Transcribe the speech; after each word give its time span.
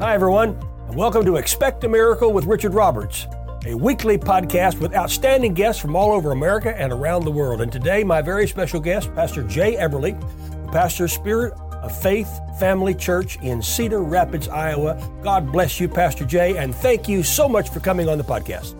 Hi, 0.00 0.14
everyone, 0.14 0.58
and 0.88 0.96
welcome 0.96 1.26
to 1.26 1.36
Expect 1.36 1.84
a 1.84 1.88
Miracle 1.88 2.32
with 2.32 2.46
Richard 2.46 2.72
Roberts, 2.72 3.26
a 3.66 3.74
weekly 3.74 4.16
podcast 4.16 4.80
with 4.80 4.94
outstanding 4.94 5.52
guests 5.52 5.78
from 5.78 5.94
all 5.94 6.12
over 6.12 6.32
America 6.32 6.74
and 6.74 6.90
around 6.90 7.26
the 7.26 7.30
world. 7.30 7.60
And 7.60 7.70
today, 7.70 8.02
my 8.02 8.22
very 8.22 8.48
special 8.48 8.80
guest, 8.80 9.14
Pastor 9.14 9.42
Jay 9.42 9.76
Eberly, 9.76 10.18
the 10.64 10.72
pastor 10.72 11.06
Spirit 11.06 11.52
of 11.82 11.94
Faith 12.00 12.30
Family 12.58 12.94
Church 12.94 13.36
in 13.42 13.60
Cedar 13.60 14.02
Rapids, 14.02 14.48
Iowa. 14.48 14.96
God 15.22 15.52
bless 15.52 15.78
you, 15.78 15.86
Pastor 15.86 16.24
Jay, 16.24 16.56
and 16.56 16.74
thank 16.74 17.06
you 17.06 17.22
so 17.22 17.46
much 17.46 17.68
for 17.68 17.80
coming 17.80 18.08
on 18.08 18.16
the 18.16 18.24
podcast. 18.24 18.74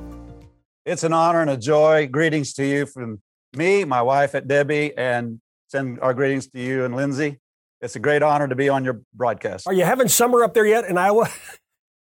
It's 0.87 1.05
an 1.05 1.13
honor 1.13 1.43
and 1.43 1.51
a 1.51 1.59
joy. 1.59 2.07
Greetings 2.07 2.55
to 2.55 2.65
you 2.65 2.87
from 2.87 3.21
me, 3.55 3.85
my 3.85 4.01
wife 4.01 4.35
at 4.35 4.49
Debbie, 4.49 4.97
and 4.97 5.39
send 5.69 6.01
our 6.01 6.15
greetings 6.15 6.47
to 6.47 6.59
you 6.59 6.87
and 6.87 6.97
Lindsay. 6.97 7.40
It's 7.81 7.97
a 7.97 8.01
great 8.01 8.23
honor 8.23 8.47
to 8.47 8.55
be 8.55 8.69
on 8.69 8.85
your 8.85 9.01
broadcast. 9.15 9.67
Are 9.67 9.73
you 9.73 9.85
having 9.85 10.09
summer 10.09 10.45
up 10.45 10.53
there 10.53 10.67
yet 10.67 10.85
in 10.85 10.99
Iowa? 10.99 11.29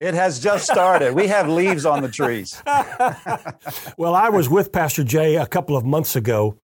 It 0.00 0.14
has 0.14 0.40
just 0.40 0.64
started. 0.68 1.14
we 1.14 1.28
have 1.28 1.48
leaves 1.48 1.86
on 1.86 2.02
the 2.02 2.08
trees. 2.08 2.60
well, 3.96 4.16
I 4.16 4.30
was 4.30 4.48
with 4.48 4.72
Pastor 4.72 5.04
Jay 5.04 5.36
a 5.36 5.46
couple 5.46 5.76
of 5.76 5.84
months 5.84 6.16
ago, 6.16 6.58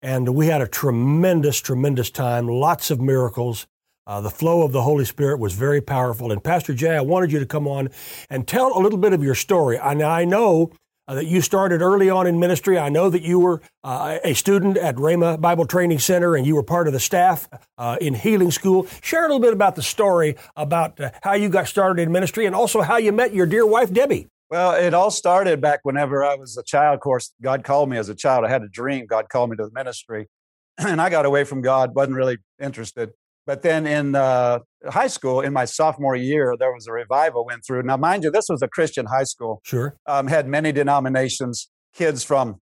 and 0.00 0.34
we 0.34 0.46
had 0.46 0.62
a 0.62 0.66
tremendous, 0.66 1.60
tremendous 1.60 2.10
time. 2.10 2.48
Lots 2.48 2.90
of 2.90 2.98
miracles. 2.98 3.66
Uh, 4.06 4.22
the 4.22 4.30
flow 4.30 4.62
of 4.62 4.72
the 4.72 4.80
Holy 4.80 5.04
Spirit 5.04 5.38
was 5.38 5.52
very 5.52 5.82
powerful. 5.82 6.32
And 6.32 6.42
Pastor 6.42 6.72
Jay, 6.72 6.96
I 6.96 7.02
wanted 7.02 7.30
you 7.30 7.38
to 7.40 7.44
come 7.44 7.68
on 7.68 7.90
and 8.30 8.48
tell 8.48 8.74
a 8.74 8.80
little 8.80 8.98
bit 8.98 9.12
of 9.12 9.22
your 9.22 9.34
story. 9.34 9.76
And 9.76 10.00
I 10.00 10.24
know 10.24 10.72
uh, 11.08 11.14
that 11.14 11.26
you 11.26 11.40
started 11.40 11.80
early 11.80 12.10
on 12.10 12.26
in 12.26 12.38
ministry. 12.38 12.78
I 12.78 12.90
know 12.90 13.08
that 13.10 13.22
you 13.22 13.40
were 13.40 13.62
uh, 13.82 14.18
a 14.22 14.34
student 14.34 14.76
at 14.76 14.94
Rhema 14.96 15.40
Bible 15.40 15.66
Training 15.66 15.98
Center 15.98 16.36
and 16.36 16.46
you 16.46 16.54
were 16.54 16.62
part 16.62 16.86
of 16.86 16.92
the 16.92 17.00
staff 17.00 17.48
uh, 17.78 17.96
in 18.00 18.14
Healing 18.14 18.50
School. 18.50 18.86
Share 19.00 19.24
a 19.24 19.26
little 19.26 19.40
bit 19.40 19.54
about 19.54 19.74
the 19.74 19.82
story 19.82 20.36
about 20.54 21.00
uh, 21.00 21.10
how 21.22 21.32
you 21.32 21.48
got 21.48 21.66
started 21.66 22.02
in 22.02 22.12
ministry 22.12 22.44
and 22.46 22.54
also 22.54 22.82
how 22.82 22.98
you 22.98 23.10
met 23.10 23.34
your 23.34 23.46
dear 23.46 23.66
wife, 23.66 23.92
Debbie. 23.92 24.28
Well, 24.50 24.72
it 24.74 24.94
all 24.94 25.10
started 25.10 25.60
back 25.60 25.80
whenever 25.82 26.24
I 26.24 26.34
was 26.34 26.56
a 26.56 26.62
child. 26.62 26.94
Of 26.94 27.00
course, 27.00 27.32
God 27.42 27.64
called 27.64 27.90
me 27.90 27.98
as 27.98 28.08
a 28.08 28.14
child. 28.14 28.44
I 28.44 28.48
had 28.48 28.62
a 28.62 28.68
dream. 28.68 29.06
God 29.06 29.28
called 29.28 29.50
me 29.50 29.56
to 29.56 29.64
the 29.64 29.72
ministry. 29.72 30.28
And 30.78 31.00
I 31.00 31.10
got 31.10 31.26
away 31.26 31.42
from 31.42 31.60
God, 31.60 31.92
wasn't 31.96 32.16
really 32.16 32.38
interested. 32.62 33.10
But 33.48 33.62
then 33.62 33.86
in 33.86 34.14
uh, 34.14 34.58
high 34.90 35.06
school, 35.06 35.40
in 35.40 35.54
my 35.54 35.64
sophomore 35.64 36.14
year, 36.14 36.54
there 36.58 36.70
was 36.70 36.86
a 36.86 36.92
revival 36.92 37.46
went 37.46 37.64
through. 37.64 37.82
Now, 37.82 37.96
mind 37.96 38.22
you, 38.22 38.30
this 38.30 38.50
was 38.50 38.60
a 38.60 38.68
Christian 38.68 39.06
high 39.06 39.24
school. 39.24 39.62
Sure. 39.64 39.96
Um, 40.06 40.26
had 40.26 40.46
many 40.46 40.70
denominations, 40.70 41.70
kids 41.94 42.22
from, 42.22 42.60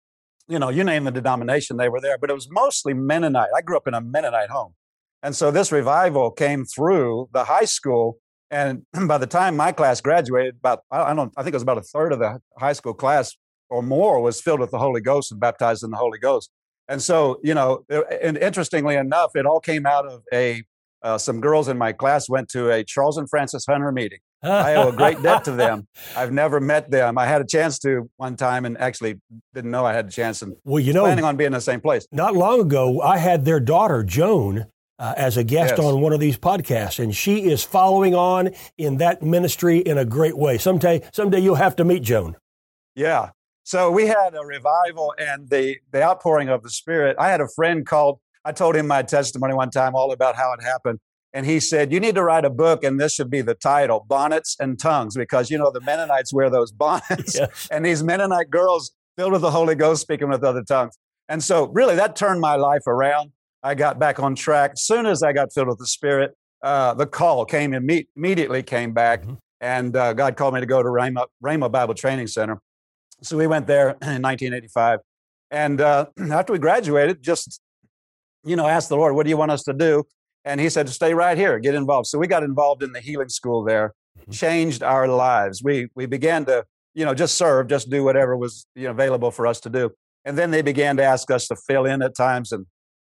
you 0.50 0.60
know, 0.60 0.68
you 0.68 0.84
name 0.84 1.06
the 1.06 1.12
denomination, 1.12 1.78
they 1.78 1.88
were 1.88 2.02
there. 2.02 2.18
But 2.18 2.32
it 2.32 2.34
was 2.34 2.50
mostly 2.52 2.94
Mennonite. 2.94 3.48
I 3.56 3.62
grew 3.62 3.78
up 3.78 3.88
in 3.88 3.94
a 3.94 4.02
Mennonite 4.02 4.50
home. 4.50 4.74
And 5.24 5.34
so 5.34 5.52
this 5.52 5.72
revival 5.72 6.32
came 6.32 6.66
through 6.66 7.30
the 7.32 7.46
high 7.46 7.64
school. 7.64 8.18
And 8.52 8.86
by 9.08 9.18
the 9.18 9.26
time 9.26 9.56
my 9.56 9.72
class 9.72 10.02
graduated, 10.02 10.56
about, 10.56 10.82
I 10.92 11.14
don't, 11.14 11.32
I 11.38 11.44
think 11.44 11.54
it 11.54 11.56
was 11.56 11.64
about 11.64 11.78
a 11.78 11.84
third 11.84 12.12
of 12.12 12.20
the 12.20 12.42
high 12.60 12.74
school 12.74 12.94
class 12.94 13.38
or 13.70 13.84
more 13.84 14.20
was 14.20 14.42
filled 14.42 14.60
with 14.60 14.72
the 14.72 14.80
Holy 14.80 15.00
Ghost 15.00 15.32
and 15.32 15.40
baptized 15.40 15.86
in 15.86 15.92
the 15.92 15.98
Holy 15.98 16.20
Ghost. 16.20 16.52
And 16.90 17.02
so, 17.02 17.40
you 17.42 17.54
know, 17.54 17.86
and 18.22 18.38
interestingly 18.38 18.98
enough, 18.98 19.32
it 19.36 19.46
all 19.46 19.62
came 19.62 19.86
out 19.86 20.06
of 20.06 20.24
a 20.34 20.64
uh, 21.04 21.18
some 21.18 21.42
girls 21.42 21.68
in 21.68 21.78
my 21.78 21.92
class 21.92 22.30
went 22.30 22.50
to 22.50 22.72
a 22.72 22.84
Charles 22.84 23.18
and 23.18 23.30
Frances 23.30 23.66
Hunter 23.68 23.92
meeting. 23.92 24.20
I 24.42 24.76
owe 24.76 24.90
a 24.90 24.92
great 24.92 25.22
debt 25.22 25.46
to 25.46 25.52
them. 25.52 25.88
I've 26.18 26.32
never 26.32 26.60
met 26.60 26.92
them. 26.92 27.18
I 27.18 27.26
had 27.26 27.42
a 27.42 27.46
chance 27.46 27.80
to 27.80 28.10
one 28.18 28.36
time 28.36 28.66
and 28.66 28.78
actually 28.78 29.22
didn't 29.54 29.72
know 29.72 29.86
I 29.86 29.94
had 29.94 30.08
a 30.08 30.12
chance 30.12 30.42
and 30.42 30.56
well, 30.66 30.82
you 30.82 30.92
know, 30.92 31.04
planning 31.04 31.24
on 31.24 31.38
being 31.38 31.48
in 31.48 31.54
the 31.54 31.62
same 31.62 31.82
place. 31.82 32.08
Not 32.12 32.36
long 32.36 32.60
ago, 32.62 33.02
I 33.02 33.18
had 33.18 33.46
their 33.46 33.60
daughter, 33.60 34.04
Joan, 34.04 34.66
uh, 35.00 35.14
as 35.18 35.38
a 35.38 35.44
guest 35.44 35.76
yes. 35.78 35.80
on 35.80 36.02
one 36.02 36.14
of 36.14 36.20
these 36.20 36.38
podcasts, 36.38 37.02
and 37.02 37.16
she 37.16 37.44
is 37.44 37.64
following 37.64 38.16
on 38.16 38.52
in 38.78 38.98
that 38.98 39.22
ministry 39.22 39.80
in 39.80 39.98
a 39.98 40.06
great 40.06 40.38
way. 40.38 40.58
Someday, 40.58 41.02
someday 41.14 41.40
you'll 41.40 41.56
have 41.56 41.76
to 41.78 41.86
meet 41.86 42.04
Joan. 42.04 42.36
Yeah. 42.96 43.30
So 43.64 43.92
we 43.92 44.08
had 44.08 44.36
a 44.36 44.46
revival 44.46 45.14
and 45.18 45.50
the 45.50 45.78
the 45.92 46.04
outpouring 46.04 46.50
of 46.50 46.64
the 46.64 46.70
Spirit. 46.70 47.16
I 47.18 47.30
had 47.30 47.40
a 47.40 47.48
friend 47.48 47.86
called 47.86 48.20
I 48.46 48.52
told 48.52 48.76
him 48.76 48.88
my 48.88 49.04
testimony 49.04 49.54
one 49.54 49.70
time, 49.70 49.96
all 49.96 50.12
about 50.12 50.36
how 50.36 50.54
it 50.54 50.64
happened. 50.64 51.00
And 51.34 51.46
he 51.46 51.60
said, 51.60 51.92
You 51.92 52.00
need 52.00 52.16
to 52.16 52.24
write 52.24 52.46
a 52.46 52.50
book, 52.50 52.84
and 52.84 53.00
this 53.00 53.14
should 53.14 53.30
be 53.30 53.42
the 53.42 53.56
title 53.56 54.06
Bonnets 54.08 54.56
and 54.60 54.80
Tongues, 54.80 55.16
because, 55.16 55.50
you 55.50 55.58
know, 55.58 55.72
the 55.72 55.82
Mennonites 55.82 56.34
wear 56.34 56.50
those 56.50 56.72
bonnets. 56.86 57.36
Yes. 57.36 57.68
And 57.72 57.86
these 57.86 58.04
Mennonite 58.04 58.50
girls 58.50 58.92
filled 59.18 59.34
with 59.34 59.42
the 59.42 59.52
Holy 59.52 59.76
Ghost 59.76 60.02
speaking 60.02 60.30
with 60.30 60.44
other 60.44 60.64
tongues. 60.64 60.98
And 61.30 61.44
so, 61.44 61.68
really, 61.68 61.96
that 61.96 62.16
turned 62.16 62.42
my 62.42 62.56
life 62.56 62.86
around. 62.86 63.32
I 63.64 63.76
got 63.76 63.98
back 63.98 64.20
on 64.20 64.36
track. 64.36 64.72
As 64.74 64.84
soon 64.84 65.06
as 65.06 65.24
I 65.24 65.32
got 65.34 65.54
filled 65.54 65.70
with 65.70 65.80
the 65.80 65.88
Spirit, 65.88 66.36
uh, 66.62 66.94
the 66.94 67.08
call 67.08 67.46
came 67.46 67.72
imme- 67.72 68.08
immediately 68.16 68.62
came 68.62 68.94
back, 68.94 69.22
mm-hmm. 69.22 69.36
and 69.62 69.96
uh, 69.96 70.14
God 70.14 70.36
called 70.36 70.54
me 70.54 70.60
to 70.60 70.66
go 70.66 70.84
to 70.84 70.90
Rhema, 70.90 71.26
Rhema 71.44 71.72
Bible 71.72 71.94
Training 71.94 72.28
Center. 72.28 72.60
So 73.22 73.38
we 73.38 73.48
went 73.48 73.68
there 73.68 73.90
in 74.02 74.22
1985. 74.22 75.00
And 75.50 75.82
uh, 75.82 76.08
after 76.32 76.54
we 76.54 76.60
graduated, 76.60 77.24
just 77.24 77.62
you 78.44 78.56
know, 78.56 78.68
asked 78.68 78.90
the 78.90 78.98
Lord, 78.98 79.16
what 79.16 79.24
do 79.24 79.30
you 79.30 79.38
want 79.38 79.52
us 79.52 79.64
to 79.64 79.74
do? 79.74 80.04
And 80.46 80.60
he 80.60 80.70
said, 80.70 80.90
stay 80.90 81.14
right 81.14 81.38
here, 81.38 81.60
get 81.60 81.76
involved. 81.76 82.08
So 82.08 82.20
we 82.20 82.28
got 82.28 82.44
involved 82.44 82.84
in 82.84 82.92
the 82.92 83.00
healing 83.00 83.30
school 83.30 83.64
there, 83.64 83.94
mm-hmm. 84.20 84.32
changed 84.32 84.84
our 84.84 85.08
lives. 85.08 85.64
We, 85.64 85.88
we 85.96 86.06
began 86.06 86.46
to, 86.46 86.66
you 86.94 87.06
know, 87.06 87.14
just 87.14 87.38
serve, 87.38 87.68
just 87.68 87.90
do 87.90 88.04
whatever 88.04 88.36
was 88.36 88.68
you 88.76 88.86
know, 88.86 88.92
available 88.92 89.32
for 89.32 89.48
us 89.48 89.60
to 89.62 89.70
do. 89.70 89.92
And 90.26 90.38
then 90.38 90.52
they 90.52 90.62
began 90.62 90.98
to 90.98 91.04
ask 91.04 91.32
us 91.32 91.48
to 91.48 91.56
fill 91.56 91.86
in 91.86 92.02
at 92.02 92.16
times. 92.16 92.52
And 92.52 92.66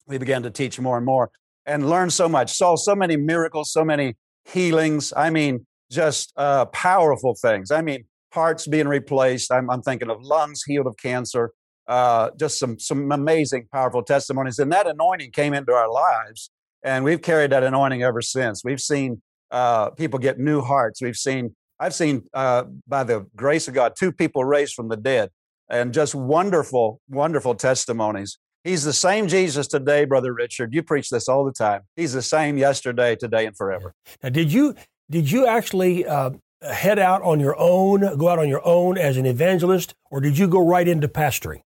we 0.07 0.19
began 0.19 0.43
to 0.43 0.51
teach 0.51 0.79
more 0.79 0.97
and 0.97 1.07
more 1.07 1.31
and 1.67 1.89
learn 1.89 2.11
so 2.11 2.29
much, 2.29 2.53
saw 2.53 2.77
so 2.77 2.95
many 2.95 3.17
miracles, 3.17 3.73
so 3.73 3.85
many 3.85 4.17
healings. 4.45 5.13
I 5.17 5.31
mean, 5.31 5.67
just 5.91 6.33
uh, 6.37 6.67
powerful 6.67 7.35
things. 7.41 7.71
I 7.71 7.81
mean, 7.81 8.05
hearts 8.33 8.67
being 8.67 8.89
replaced. 8.89 9.51
I'm, 9.53 9.71
I'm 9.71 9.83
thinking 9.83 10.11
of 10.11 10.23
lungs 10.23 10.63
healed 10.65 10.87
of 10.87 10.97
cancer, 10.97 11.53
uh, 11.87 12.31
just 12.39 12.59
some 12.59 12.79
some 12.79 13.13
amazing, 13.13 13.69
powerful 13.73 14.03
testimonies. 14.03 14.59
And 14.59 14.73
that 14.73 14.87
anointing 14.87 15.33
came 15.33 15.55
into 15.55 15.73
our 15.73 15.91
lives, 15.91 16.51
and 16.83 17.05
we've 17.05 17.23
carried 17.23 17.53
that 17.53 17.63
anointing 17.63 18.03
ever 18.03 18.23
since. 18.23 18.65
We've 18.65 18.81
seen 18.81 19.23
uh, 19.51 19.91
people 19.91 20.19
get 20.19 20.39
new 20.39 20.61
hearts. 20.61 21.03
We've 21.03 21.17
seen 21.17 21.55
I've 21.79 21.95
seen 21.95 22.23
uh, 22.33 22.65
by 22.87 23.05
the 23.05 23.27
grace 23.37 23.69
of 23.69 23.75
God 23.75 23.95
two 23.99 24.13
people 24.13 24.45
raised 24.45 24.75
from 24.75 24.89
the 24.89 24.97
dead, 24.97 25.31
and 25.69 25.93
just 25.93 26.15
wonderful, 26.15 27.01
wonderful 27.09 27.55
testimonies. 27.55 28.39
He's 28.63 28.85
the 28.85 28.95
same 28.95 29.29
Jesus 29.29 29.67
today, 29.67 30.07
brother 30.07 30.33
Richard. 30.33 30.73
You 30.73 30.83
preach 30.83 31.11
this 31.11 31.29
all 31.29 31.45
the 31.45 31.53
time. 31.53 31.83
He's 31.97 32.15
the 32.15 32.23
same 32.23 32.57
yesterday, 32.57 33.15
today, 33.15 33.45
and 33.45 33.55
forever. 33.55 33.95
Now, 34.23 34.31
did 34.31 34.51
you 34.51 34.75
did 35.11 35.31
you 35.31 35.47
actually 35.47 36.07
uh, 36.07 36.31
head 36.63 36.99
out 36.99 37.21
on 37.23 37.41
your 37.41 37.57
own, 37.59 38.17
go 38.17 38.29
out 38.29 38.39
on 38.39 38.49
your 38.49 38.67
own 38.67 38.97
as 38.97 39.19
an 39.19 39.27
evangelist, 39.27 39.95
or 40.11 40.21
did 40.21 40.39
you 40.39 40.49
go 40.49 40.67
right 40.67 40.89
into 40.89 41.09
pastoring? 41.09 41.61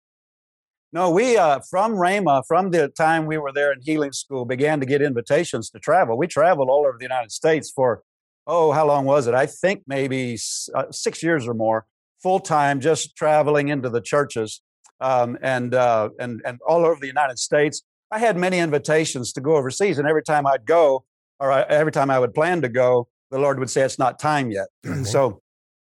No, 0.92 1.10
we 1.10 1.36
uh, 1.36 1.60
from 1.68 1.92
Rhema, 1.92 2.42
from 2.48 2.70
the 2.70 2.88
time 2.88 3.26
we 3.26 3.36
were 3.36 3.52
there 3.52 3.72
in 3.72 3.80
healing 3.82 4.12
school, 4.12 4.46
began 4.46 4.80
to 4.80 4.86
get 4.86 5.02
invitations 5.02 5.68
to 5.70 5.78
travel. 5.78 6.16
We 6.16 6.26
traveled 6.26 6.70
all 6.70 6.86
over 6.86 6.96
the 6.98 7.04
United 7.04 7.30
States 7.30 7.70
for, 7.70 8.02
oh, 8.46 8.72
how 8.72 8.86
long 8.86 9.04
was 9.04 9.26
it? 9.26 9.34
I 9.34 9.44
think 9.44 9.82
maybe 9.86 10.38
uh, 10.74 10.84
six 10.90 11.22
years 11.22 11.46
or 11.46 11.52
more, 11.52 11.84
full 12.22 12.40
time, 12.40 12.80
just 12.80 13.16
traveling 13.16 13.68
into 13.68 13.90
the 13.90 14.00
churches 14.00 14.62
um, 15.00 15.36
and 15.42 15.74
uh, 15.74 16.08
and 16.18 16.40
and 16.46 16.58
all 16.66 16.86
over 16.86 16.98
the 16.98 17.06
United 17.06 17.38
States. 17.38 17.82
I 18.10 18.18
had 18.18 18.38
many 18.38 18.58
invitations 18.58 19.32
to 19.34 19.42
go 19.42 19.56
overseas, 19.56 19.98
and 19.98 20.08
every 20.08 20.22
time 20.22 20.46
I'd 20.46 20.64
go, 20.64 21.04
or 21.38 21.52
I, 21.52 21.62
every 21.62 21.92
time 21.92 22.10
I 22.10 22.18
would 22.18 22.32
plan 22.32 22.62
to 22.62 22.70
go, 22.70 23.08
the 23.30 23.38
Lord 23.38 23.58
would 23.58 23.68
say 23.68 23.82
it's 23.82 23.98
not 23.98 24.18
time 24.18 24.50
yet. 24.50 24.68
Okay. 24.86 25.04
so 25.04 25.42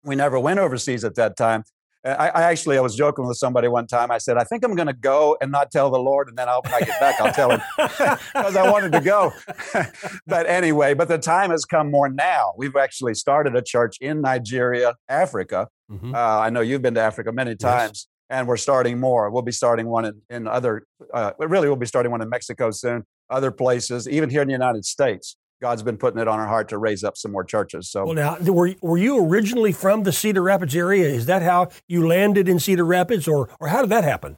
we 0.04 0.14
never 0.14 0.38
went 0.38 0.58
overseas 0.58 1.04
at 1.04 1.14
that 1.14 1.38
time. 1.38 1.64
I, 2.04 2.28
I, 2.28 2.42
actually 2.44 2.78
I 2.78 2.80
was 2.80 2.96
joking 2.96 3.26
with 3.26 3.36
somebody 3.36 3.68
one 3.68 3.86
time. 3.86 4.10
I 4.10 4.18
said, 4.18 4.38
I 4.38 4.44
think 4.44 4.64
I'm 4.64 4.74
going 4.74 4.86
to 4.86 4.94
go 4.94 5.36
and 5.40 5.52
not 5.52 5.70
tell 5.70 5.90
the 5.90 5.98
Lord, 5.98 6.28
and 6.28 6.38
then 6.38 6.48
I'll, 6.48 6.62
when 6.62 6.74
I 6.74 6.80
get 6.80 6.98
back, 6.98 7.20
I'll 7.20 7.32
tell 7.32 7.50
him 7.50 7.60
because 7.76 8.56
I 8.56 8.70
wanted 8.70 8.92
to 8.92 9.00
go. 9.00 9.32
but 10.26 10.46
anyway, 10.46 10.94
but 10.94 11.08
the 11.08 11.18
time 11.18 11.50
has 11.50 11.64
come 11.64 11.90
more 11.90 12.08
now. 12.08 12.52
We've 12.56 12.76
actually 12.76 13.14
started 13.14 13.54
a 13.54 13.62
church 13.62 13.96
in 14.00 14.22
Nigeria, 14.22 14.94
Africa. 15.08 15.68
Mm-hmm. 15.90 16.14
Uh, 16.14 16.18
I 16.18 16.50
know 16.50 16.62
you've 16.62 16.82
been 16.82 16.94
to 16.94 17.02
Africa 17.02 17.32
many 17.32 17.54
times, 17.54 18.08
yes. 18.30 18.38
and 18.38 18.48
we're 18.48 18.56
starting 18.56 18.98
more. 18.98 19.30
We'll 19.30 19.42
be 19.42 19.52
starting 19.52 19.86
one 19.86 20.06
in, 20.06 20.22
in 20.30 20.46
other. 20.46 20.84
Uh, 21.12 21.32
really, 21.38 21.68
we'll 21.68 21.76
be 21.76 21.86
starting 21.86 22.12
one 22.12 22.22
in 22.22 22.30
Mexico 22.30 22.70
soon. 22.70 23.04
Other 23.28 23.50
places, 23.50 24.08
even 24.08 24.30
here 24.30 24.42
in 24.42 24.48
the 24.48 24.52
United 24.52 24.84
States. 24.84 25.36
God's 25.60 25.82
been 25.82 25.98
putting 25.98 26.20
it 26.20 26.26
on 26.26 26.40
our 26.40 26.46
heart 26.46 26.70
to 26.70 26.78
raise 26.78 27.04
up 27.04 27.16
some 27.16 27.32
more 27.32 27.44
churches. 27.44 27.90
So, 27.90 28.06
well, 28.06 28.14
now 28.14 28.38
were 28.40 28.74
were 28.80 28.96
you 28.96 29.24
originally 29.24 29.72
from 29.72 30.04
the 30.04 30.12
Cedar 30.12 30.42
Rapids 30.42 30.74
area? 30.74 31.06
Is 31.06 31.26
that 31.26 31.42
how 31.42 31.68
you 31.86 32.06
landed 32.06 32.48
in 32.48 32.58
Cedar 32.58 32.84
Rapids, 32.84 33.28
or 33.28 33.50
or 33.60 33.68
how 33.68 33.82
did 33.82 33.90
that 33.90 34.04
happen? 34.04 34.36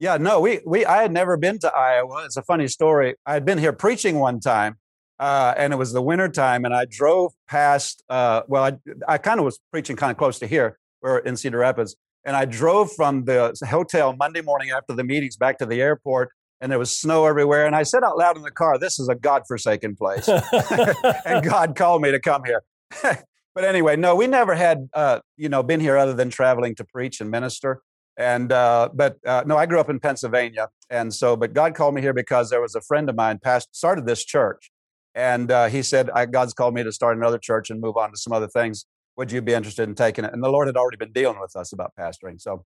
Yeah, 0.00 0.16
no, 0.16 0.40
we 0.40 0.60
we 0.64 0.84
I 0.86 1.02
had 1.02 1.12
never 1.12 1.36
been 1.36 1.58
to 1.60 1.74
Iowa. 1.74 2.22
It's 2.24 2.36
a 2.36 2.42
funny 2.42 2.68
story. 2.68 3.16
I 3.26 3.34
had 3.34 3.44
been 3.44 3.58
here 3.58 3.72
preaching 3.72 4.20
one 4.20 4.38
time, 4.38 4.76
uh, 5.18 5.54
and 5.56 5.72
it 5.72 5.76
was 5.76 5.92
the 5.92 6.02
winter 6.02 6.28
time, 6.28 6.64
and 6.64 6.72
I 6.72 6.86
drove 6.88 7.32
past. 7.48 8.04
Uh, 8.08 8.42
well, 8.46 8.62
I 8.64 8.78
I 9.08 9.18
kind 9.18 9.40
of 9.40 9.44
was 9.44 9.58
preaching 9.72 9.96
kind 9.96 10.12
of 10.12 10.16
close 10.16 10.38
to 10.38 10.46
here, 10.46 10.78
we're 11.02 11.18
in 11.18 11.36
Cedar 11.36 11.58
Rapids, 11.58 11.96
and 12.24 12.36
I 12.36 12.44
drove 12.44 12.92
from 12.92 13.24
the 13.24 13.56
hotel 13.68 14.14
Monday 14.16 14.40
morning 14.40 14.70
after 14.70 14.94
the 14.94 15.02
meetings 15.02 15.36
back 15.36 15.58
to 15.58 15.66
the 15.66 15.82
airport 15.82 16.30
and 16.60 16.70
there 16.70 16.78
was 16.78 16.96
snow 16.96 17.26
everywhere. 17.26 17.66
And 17.66 17.76
I 17.76 17.82
said 17.82 18.02
out 18.02 18.18
loud 18.18 18.36
in 18.36 18.42
the 18.42 18.50
car, 18.50 18.78
This 18.78 18.98
is 18.98 19.08
a 19.08 19.14
God-forsaken 19.14 19.96
place. 19.96 20.28
and 21.24 21.44
God 21.44 21.76
called 21.76 22.02
me 22.02 22.10
to 22.10 22.20
come 22.20 22.44
here. 22.44 22.62
but 23.02 23.64
anyway, 23.64 23.96
no, 23.96 24.14
we 24.14 24.26
never 24.26 24.54
had, 24.54 24.88
uh, 24.92 25.20
you 25.36 25.48
know, 25.48 25.62
been 25.62 25.80
here 25.80 25.96
other 25.96 26.14
than 26.14 26.30
traveling 26.30 26.74
to 26.76 26.84
preach 26.84 27.20
and 27.20 27.30
minister. 27.30 27.82
And 28.16 28.50
uh, 28.50 28.88
but 28.92 29.18
uh, 29.24 29.44
no, 29.46 29.56
I 29.56 29.66
grew 29.66 29.78
up 29.78 29.88
in 29.88 30.00
Pennsylvania, 30.00 30.70
and 30.90 31.14
so 31.14 31.36
but 31.36 31.52
God 31.52 31.76
called 31.76 31.94
me 31.94 32.00
here 32.00 32.12
because 32.12 32.50
there 32.50 32.60
was 32.60 32.74
a 32.74 32.80
friend 32.80 33.08
of 33.08 33.14
mine 33.14 33.38
passed 33.38 33.68
started 33.70 34.06
this 34.06 34.24
church, 34.24 34.72
and 35.14 35.52
uh, 35.52 35.68
he 35.68 35.82
said 35.82 36.10
God's 36.32 36.52
called 36.52 36.74
me 36.74 36.82
to 36.82 36.90
start 36.90 37.16
another 37.16 37.38
church 37.38 37.70
and 37.70 37.80
move 37.80 37.96
on 37.96 38.10
to 38.10 38.16
some 38.16 38.32
other 38.32 38.48
things. 38.48 38.86
Would 39.16 39.30
you 39.30 39.40
be 39.40 39.52
interested 39.52 39.88
in 39.88 39.94
taking 39.94 40.24
it? 40.24 40.32
And 40.32 40.42
the 40.42 40.48
Lord 40.48 40.66
had 40.66 40.76
already 40.76 40.96
been 40.96 41.12
dealing 41.12 41.38
with 41.38 41.54
us 41.54 41.72
about 41.72 41.92
pastoring, 41.96 42.40
so 42.40 42.64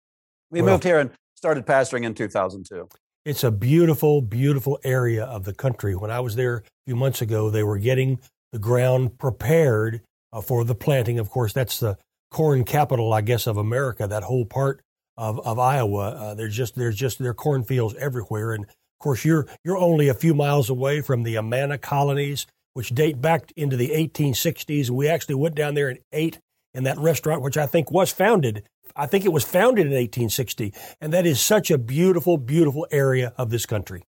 we 0.49 0.63
well, 0.63 0.73
moved 0.73 0.83
here 0.83 0.97
and 0.97 1.11
started 1.35 1.67
pastoring 1.67 2.05
in 2.05 2.15
2002. 2.15 2.89
It's 3.25 3.43
a 3.43 3.49
beautiful, 3.49 4.21
beautiful 4.21 4.79
area 4.83 5.25
of 5.25 5.45
the 5.45 5.53
country. 5.53 5.95
When 5.95 6.11
I 6.11 6.19
was 6.19 6.35
there 6.35 6.57
a 6.57 6.61
few 6.85 6.95
months 6.95 7.23
ago, 7.23 7.49
they 7.49 7.63
were 7.63 7.79
getting 7.79 8.19
the 8.51 8.59
ground 8.59 9.17
prepared 9.17 10.01
uh, 10.31 10.41
for 10.41 10.63
the 10.63 10.75
planting. 10.75 11.17
Of 11.17 11.31
course, 11.31 11.51
that's 11.51 11.79
the 11.79 11.97
corn 12.29 12.63
capital, 12.63 13.11
I 13.11 13.21
guess, 13.21 13.47
of 13.47 13.57
America. 13.57 14.05
That 14.05 14.21
whole 14.21 14.45
part 14.45 14.81
of, 15.17 15.39
of 15.39 15.57
Iowa. 15.57 16.09
Uh, 16.09 16.33
there's 16.35 16.55
just 16.55 16.75
there's 16.75 16.95
just 16.95 17.17
there 17.17 17.31
are 17.31 17.33
cornfields 17.33 17.95
everywhere, 17.95 18.53
and 18.53 18.65
of 18.65 18.99
course 19.01 19.25
you're 19.25 19.47
you're 19.63 19.77
only 19.77 20.07
a 20.07 20.13
few 20.13 20.35
miles 20.35 20.69
away 20.69 21.01
from 21.01 21.23
the 21.23 21.35
Amana 21.35 21.79
colonies, 21.79 22.45
which 22.73 22.89
date 22.89 23.21
back 23.21 23.51
into 23.55 23.75
the 23.75 23.89
1860s. 23.89 24.91
We 24.91 25.07
actually 25.07 25.35
went 25.35 25.55
down 25.55 25.73
there 25.73 25.89
and 25.89 25.97
ate 26.11 26.37
in 26.75 26.83
that 26.83 26.97
restaurant, 26.99 27.41
which 27.41 27.57
I 27.57 27.65
think 27.65 27.89
was 27.89 28.11
founded. 28.11 28.63
I 28.95 29.07
think 29.07 29.25
it 29.25 29.33
was 29.33 29.43
founded 29.43 29.87
in 29.87 29.93
1860, 29.93 30.73
and 31.01 31.11
that 31.13 31.25
is 31.25 31.41
such 31.41 31.71
a 31.71 31.77
beautiful, 31.77 32.37
beautiful 32.37 32.85
area 32.91 33.33
of 33.37 33.49
this 33.49 33.65
country. 33.65 34.03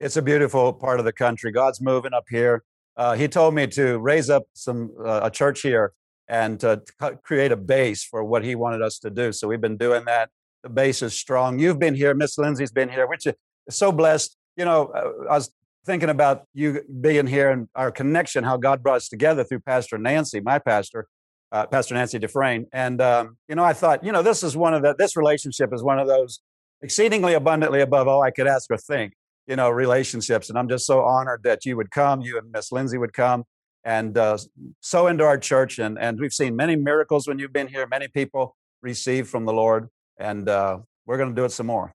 It's 0.00 0.16
a 0.16 0.22
beautiful 0.22 0.72
part 0.72 0.98
of 0.98 1.04
the 1.04 1.12
country. 1.12 1.52
God's 1.52 1.80
moving 1.80 2.12
up 2.12 2.24
here. 2.28 2.64
Uh, 2.96 3.14
he 3.14 3.28
told 3.28 3.54
me 3.54 3.66
to 3.68 3.98
raise 3.98 4.28
up 4.28 4.44
some 4.52 4.90
uh, 5.04 5.20
a 5.24 5.30
church 5.30 5.62
here 5.62 5.92
and 6.28 6.60
to 6.60 6.82
create 7.22 7.52
a 7.52 7.56
base 7.56 8.04
for 8.04 8.24
what 8.24 8.44
he 8.44 8.54
wanted 8.54 8.82
us 8.82 8.98
to 9.00 9.10
do. 9.10 9.32
So 9.32 9.48
we've 9.48 9.60
been 9.60 9.76
doing 9.76 10.04
that. 10.04 10.30
The 10.62 10.68
base 10.68 11.02
is 11.02 11.14
strong. 11.14 11.58
You've 11.58 11.78
been 11.78 11.94
here. 11.94 12.14
Miss 12.14 12.36
Lindsay's 12.38 12.72
been 12.72 12.88
here, 12.88 13.06
which 13.06 13.26
is 13.26 13.34
so 13.70 13.92
blessed. 13.92 14.36
You 14.56 14.64
know, 14.64 14.86
uh, 14.88 15.30
I 15.30 15.34
was 15.34 15.50
thinking 15.86 16.08
about 16.08 16.44
you 16.54 16.82
being 17.00 17.26
here 17.26 17.50
and 17.50 17.68
our 17.74 17.90
connection, 17.90 18.44
how 18.44 18.56
God 18.56 18.82
brought 18.82 18.96
us 18.96 19.08
together 19.08 19.44
through 19.44 19.60
Pastor 19.60 19.98
Nancy, 19.98 20.40
my 20.40 20.58
pastor, 20.58 21.08
uh, 21.52 21.66
Pastor 21.66 21.94
Nancy 21.94 22.18
Dufresne. 22.18 22.66
And, 22.72 23.00
um, 23.00 23.36
you 23.48 23.54
know, 23.54 23.64
I 23.64 23.72
thought, 23.72 24.04
you 24.04 24.12
know, 24.12 24.22
this 24.22 24.42
is 24.42 24.56
one 24.56 24.74
of 24.74 24.82
the, 24.82 24.94
this 24.98 25.16
relationship 25.16 25.72
is 25.72 25.82
one 25.82 25.98
of 25.98 26.06
those 26.06 26.40
exceedingly 26.82 27.34
abundantly 27.34 27.80
above 27.80 28.08
all 28.08 28.22
I 28.22 28.30
could 28.30 28.46
ask 28.46 28.70
or 28.70 28.76
think, 28.76 29.14
you 29.46 29.56
know, 29.56 29.70
relationships. 29.70 30.48
And 30.48 30.58
I'm 30.58 30.68
just 30.68 30.86
so 30.86 31.02
honored 31.02 31.42
that 31.44 31.64
you 31.64 31.76
would 31.76 31.90
come, 31.90 32.20
you 32.20 32.38
and 32.38 32.50
Miss 32.52 32.72
Lindsay 32.72 32.98
would 32.98 33.12
come 33.12 33.44
and 33.84 34.16
uh, 34.16 34.38
so 34.80 35.06
into 35.06 35.24
our 35.24 35.38
church. 35.38 35.78
And, 35.78 35.98
and 35.98 36.20
we've 36.20 36.32
seen 36.32 36.56
many 36.56 36.76
miracles 36.76 37.26
when 37.26 37.38
you've 37.38 37.52
been 37.52 37.68
here, 37.68 37.86
many 37.86 38.08
people 38.08 38.56
receive 38.82 39.28
from 39.28 39.44
the 39.44 39.52
Lord, 39.52 39.88
and 40.18 40.48
uh, 40.48 40.78
we're 41.06 41.16
going 41.16 41.30
to 41.30 41.34
do 41.34 41.44
it 41.44 41.52
some 41.52 41.66
more. 41.66 41.92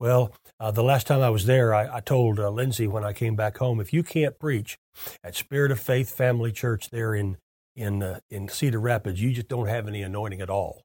Well, 0.00 0.32
uh, 0.60 0.70
the 0.70 0.84
last 0.84 1.08
time 1.08 1.22
I 1.22 1.30
was 1.30 1.46
there, 1.46 1.74
I, 1.74 1.96
I 1.96 2.00
told 2.00 2.38
uh, 2.38 2.50
Lindsay 2.50 2.86
when 2.86 3.04
I 3.04 3.12
came 3.12 3.34
back 3.34 3.58
home, 3.58 3.80
if 3.80 3.92
you 3.92 4.04
can't 4.04 4.38
preach 4.38 4.78
at 5.24 5.34
Spirit 5.34 5.72
of 5.72 5.80
Faith 5.80 6.14
Family 6.14 6.52
Church 6.52 6.90
there 6.90 7.14
in 7.14 7.36
in 7.78 8.02
uh, 8.02 8.20
in 8.28 8.48
Cedar 8.48 8.80
Rapids, 8.80 9.22
you 9.22 9.32
just 9.32 9.48
don't 9.48 9.68
have 9.68 9.86
any 9.86 10.02
anointing 10.02 10.40
at 10.40 10.50
all, 10.50 10.82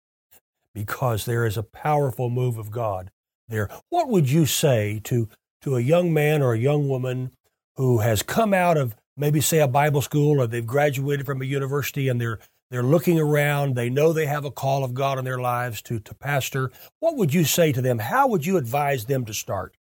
because 0.74 1.25
there 1.25 1.45
is 1.45 1.57
a 1.57 1.63
powerful 1.63 2.30
move 2.30 2.57
of 2.57 2.72
God 2.72 3.12
there. 3.48 3.69
What 3.90 4.10
would 4.10 4.30
you 4.30 4.45
say 4.45 5.01
to 5.06 5.28
to 5.62 5.75
a 5.75 5.81
young 5.81 6.13
man 6.13 6.42
or 6.42 6.54
a 6.54 6.60
young 6.60 6.88
woman 6.88 7.31
who 7.75 8.00
has 8.00 8.22
come 8.22 8.54
out 8.54 8.78
of 8.78 8.95
maybe 9.18 9.42
say 9.42 9.60
a 9.60 9.68
Bible 9.68 10.01
school 10.01 10.40
or 10.40 10.48
they've 10.48 10.66
graduated 10.66 11.25
from 11.25 11.42
a 11.42 11.45
university 11.45 12.07
and 12.07 12.22
they're 12.22 12.40
they're 12.69 12.84
looking 12.84 13.19
around, 13.19 13.75
they 13.75 13.89
know 13.89 14.13
they 14.13 14.25
have 14.25 14.46
a 14.46 14.51
call 14.51 14.84
of 14.84 14.94
God 14.94 15.19
in 15.19 15.25
their 15.25 15.39
lives 15.39 15.81
to 15.84 16.00
to 16.00 16.13
pastor. 16.13 16.72
What 17.00 17.18
would 17.18 17.34
you 17.34 17.44
say 17.44 17.72
to 17.72 17.81
them? 17.81 18.00
How 18.00 18.28
would 18.28 18.46
you 18.46 18.57
advise 18.57 19.06
them 19.06 19.25
to 19.25 19.34
start? 19.34 19.75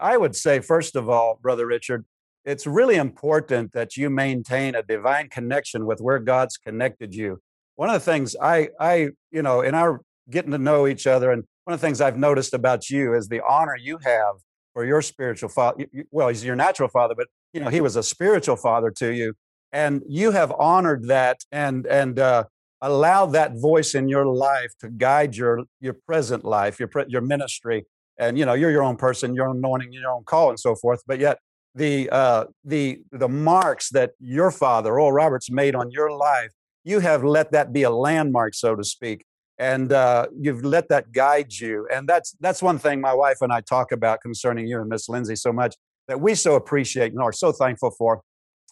I 0.00 0.16
would 0.16 0.34
say 0.34 0.60
first 0.60 0.96
of 0.96 1.08
all, 1.08 1.38
brother 1.40 1.66
Richard, 1.66 2.04
it's 2.44 2.66
really 2.66 2.96
important 2.96 3.72
that 3.72 3.96
you 3.96 4.10
maintain 4.10 4.74
a 4.74 4.82
divine 4.82 5.28
connection 5.28 5.86
with 5.86 6.00
where 6.00 6.18
God's 6.18 6.56
connected 6.56 7.14
you. 7.14 7.40
One 7.76 7.88
of 7.88 7.94
the 7.94 8.00
things 8.00 8.36
I 8.40 8.68
I, 8.78 9.08
you 9.30 9.42
know, 9.42 9.60
in 9.62 9.74
our 9.74 10.00
getting 10.30 10.52
to 10.52 10.58
know 10.58 10.86
each 10.86 11.06
other 11.06 11.30
and 11.30 11.44
one 11.64 11.72
of 11.72 11.80
the 11.80 11.86
things 11.86 12.00
I've 12.00 12.18
noticed 12.18 12.52
about 12.52 12.90
you 12.90 13.14
is 13.14 13.28
the 13.28 13.40
honor 13.48 13.76
you 13.76 13.98
have 14.04 14.36
for 14.74 14.84
your 14.84 15.00
spiritual 15.00 15.48
father. 15.48 15.86
Well, 16.10 16.28
he's 16.28 16.44
your 16.44 16.56
natural 16.56 16.88
father, 16.88 17.14
but 17.16 17.28
you 17.52 17.60
know 17.60 17.70
he 17.70 17.80
was 17.80 17.96
a 17.96 18.02
spiritual 18.02 18.56
father 18.56 18.90
to 18.98 19.14
you, 19.14 19.34
and 19.72 20.02
you 20.06 20.32
have 20.32 20.52
honored 20.58 21.08
that 21.08 21.38
and 21.50 21.86
and 21.86 22.18
uh, 22.18 22.44
allowed 22.82 23.32
that 23.32 23.52
voice 23.54 23.94
in 23.94 24.08
your 24.08 24.26
life 24.26 24.72
to 24.80 24.90
guide 24.90 25.36
your 25.36 25.64
your 25.80 25.94
present 26.06 26.44
life, 26.44 26.78
your 26.78 26.90
your 27.08 27.22
ministry, 27.22 27.86
and 28.18 28.38
you 28.38 28.44
know 28.44 28.52
you're 28.52 28.70
your 28.70 28.82
own 28.82 28.96
person, 28.96 29.34
your 29.34 29.48
own 29.48 29.56
anointing, 29.56 29.92
your 29.92 30.10
own 30.10 30.24
call, 30.24 30.50
and 30.50 30.60
so 30.60 30.74
forth. 30.74 31.02
But 31.06 31.18
yet 31.18 31.38
the 31.74 32.08
uh, 32.10 32.44
the 32.64 33.00
the 33.10 33.28
marks 33.28 33.90
that 33.90 34.12
your 34.20 34.50
father, 34.50 34.92
Oral 34.92 35.12
Roberts, 35.12 35.50
made 35.50 35.74
on 35.74 35.90
your 35.90 36.10
life, 36.10 36.50
you 36.84 37.00
have 37.00 37.24
let 37.24 37.52
that 37.52 37.72
be 37.72 37.82
a 37.82 37.90
landmark, 37.90 38.54
so 38.54 38.76
to 38.76 38.84
speak 38.84 39.24
and 39.58 39.92
uh, 39.92 40.26
you've 40.38 40.64
let 40.64 40.88
that 40.88 41.12
guide 41.12 41.52
you. 41.52 41.86
And 41.92 42.08
that's 42.08 42.36
that's 42.40 42.62
one 42.62 42.78
thing 42.78 43.00
my 43.00 43.14
wife 43.14 43.38
and 43.40 43.52
I 43.52 43.60
talk 43.60 43.92
about 43.92 44.20
concerning 44.20 44.66
you 44.66 44.80
and 44.80 44.88
Miss 44.88 45.08
Lindsay 45.08 45.36
so 45.36 45.52
much 45.52 45.76
that 46.08 46.20
we 46.20 46.34
so 46.34 46.54
appreciate 46.54 47.12
and 47.12 47.20
are 47.20 47.32
so 47.32 47.52
thankful 47.52 47.90
for. 47.92 48.20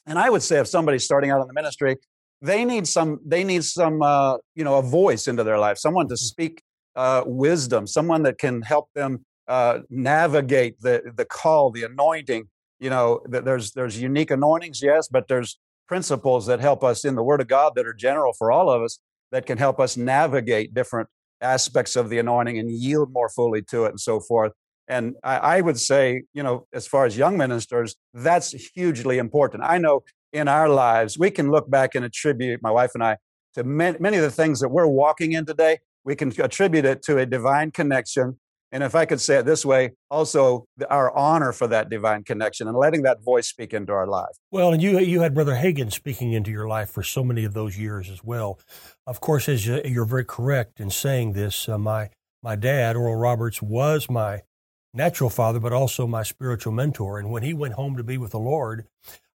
And 0.07 0.19
I 0.19 0.29
would 0.31 0.43
say 0.43 0.59
if 0.59 0.67
somebody's 0.67 1.05
starting 1.05 1.31
out 1.31 1.41
in 1.41 1.47
the 1.47 1.55
ministry, 1.55 1.97
they 2.41 2.65
need 2.65 2.89
some 2.89 3.21
they 3.25 3.45
need 3.45 3.65
some 3.65 4.03
uh, 4.03 4.39
you 4.55 4.65
know 4.65 4.79
a 4.79 4.83
voice 4.83 5.29
into 5.29 5.45
their 5.45 5.59
life, 5.59 5.79
someone 5.79 6.09
to 6.09 6.15
mm-hmm. 6.15 6.25
speak 6.25 6.63
uh, 6.97 7.23
wisdom, 7.25 7.87
someone 7.87 8.23
that 8.25 8.39
can 8.39 8.63
help 8.63 8.89
them 8.95 9.25
uh, 9.47 9.81
navigate 9.89 10.81
the 10.81 11.13
the 11.15 11.25
call, 11.25 11.71
the 11.71 11.85
anointing. 11.85 12.49
You 12.83 12.91
know, 12.91 13.21
there's 13.25 13.71
there's 13.73 14.03
unique 14.03 14.33
anointings, 14.33 14.83
yes, 14.83 15.07
but 15.07 15.29
there's 15.29 15.57
principles 15.87 16.47
that 16.47 16.59
help 16.59 16.83
us 16.83 17.05
in 17.05 17.15
the 17.15 17.23
Word 17.23 17.41
of 17.41 17.47
God 17.47 17.75
that 17.77 17.87
are 17.87 17.95
general 17.95 18.33
for 18.33 18.51
all 18.51 18.69
of 18.69 18.83
us 18.83 18.99
that 19.31 19.47
can 19.47 19.57
help 19.57 19.79
us 19.79 19.97
navigate 19.97 20.75
different 20.75 21.09
aspects 21.41 21.95
of 21.95 22.09
the 22.09 22.19
anointing 22.19 22.59
and 22.59 22.69
yield 22.69 23.13
more 23.13 23.29
fully 23.29 23.63
to 23.63 23.85
it 23.85 23.91
and 23.91 24.01
so 24.01 24.19
forth. 24.19 24.51
And 24.89 25.15
I, 25.23 25.37
I, 25.37 25.61
would 25.61 25.79
say, 25.79 26.25
you 26.35 26.43
know, 26.43 26.67
as 26.75 26.89
far 26.89 27.07
as 27.07 27.17
young 27.17 27.37
ministers, 27.37 27.95
that's 28.15 28.51
hugely 28.75 29.19
important. 29.19 29.63
I 29.65 29.79
know 29.79 30.03
in 30.33 30.49
our 30.49 30.69
lives, 30.69 31.17
we 31.17 31.31
can 31.31 31.53
look 31.53 31.71
back 31.71 31.95
and 31.95 32.05
attribute, 32.05 32.63
my 32.63 32.71
wife 32.71 32.91
and 32.95 33.05
I, 33.05 33.17
to 33.55 33.63
many, 33.63 33.97
many 34.01 34.17
of 34.17 34.25
the 34.25 34.31
things 34.31 34.59
that 34.59 34.71
we're 34.71 34.89
walking 34.89 35.33
in 35.33 35.47
today. 35.47 35.79
We 36.05 36.17
can 36.17 36.33
attribute 36.41 36.85
it 36.85 37.03
to 37.05 37.19
a 37.19 37.27
divine 37.27 37.71
connection 37.71 38.39
and 38.73 38.83
if 38.83 38.95
I 38.95 39.05
could 39.05 39.21
say 39.21 39.37
it 39.37 39.45
this 39.45 39.65
way, 39.65 39.93
also 40.11 40.65
our 40.89 41.15
honor 41.15 41.53
for 41.53 41.67
that 41.69 41.91
divine 41.91 42.25
connection 42.25 42.67
and 42.67 42.77
letting 42.77 43.03
that 43.03 43.23
voice 43.23 43.47
speak 43.47 43.75
into 43.75 43.93
our 43.93 44.07
life. 44.07 44.35
Well, 44.51 44.73
and 44.73 44.83
you 44.83 44.99
you 44.99 45.21
had 45.21 45.35
Brother 45.35 45.55
Hagin 45.55 45.93
speaking 45.93 46.33
into 46.33 46.51
your 46.51 46.67
life 46.67 46.91
for 46.91 47.03
so 47.03 47.23
many 47.23 47.45
of 47.45 47.53
those 47.53 47.79
years 47.79 48.09
as 48.09 48.25
well. 48.25 48.59
Of 49.07 49.21
course, 49.21 49.49
as 49.49 49.67
you're 49.67 50.07
very 50.07 50.25
correct 50.25 50.81
in 50.81 50.91
saying 50.91 51.35
this, 51.35 51.69
uh, 51.69 51.77
my 51.77 52.11
my 52.43 52.57
dad, 52.57 52.97
Oral 52.97 53.17
Roberts, 53.17 53.61
was 53.61 54.09
my 54.11 54.43
natural 54.95 55.31
father, 55.31 55.61
but 55.61 55.73
also 55.73 56.07
my 56.07 56.23
spiritual 56.23 56.73
mentor. 56.73 57.19
And 57.19 57.31
when 57.31 57.43
he 57.43 57.55
went 57.55 57.75
home 57.75 57.97
to 57.97 58.03
be 58.03 58.19
with 58.19 58.33
the 58.33 58.39
Lord, 58.39 58.87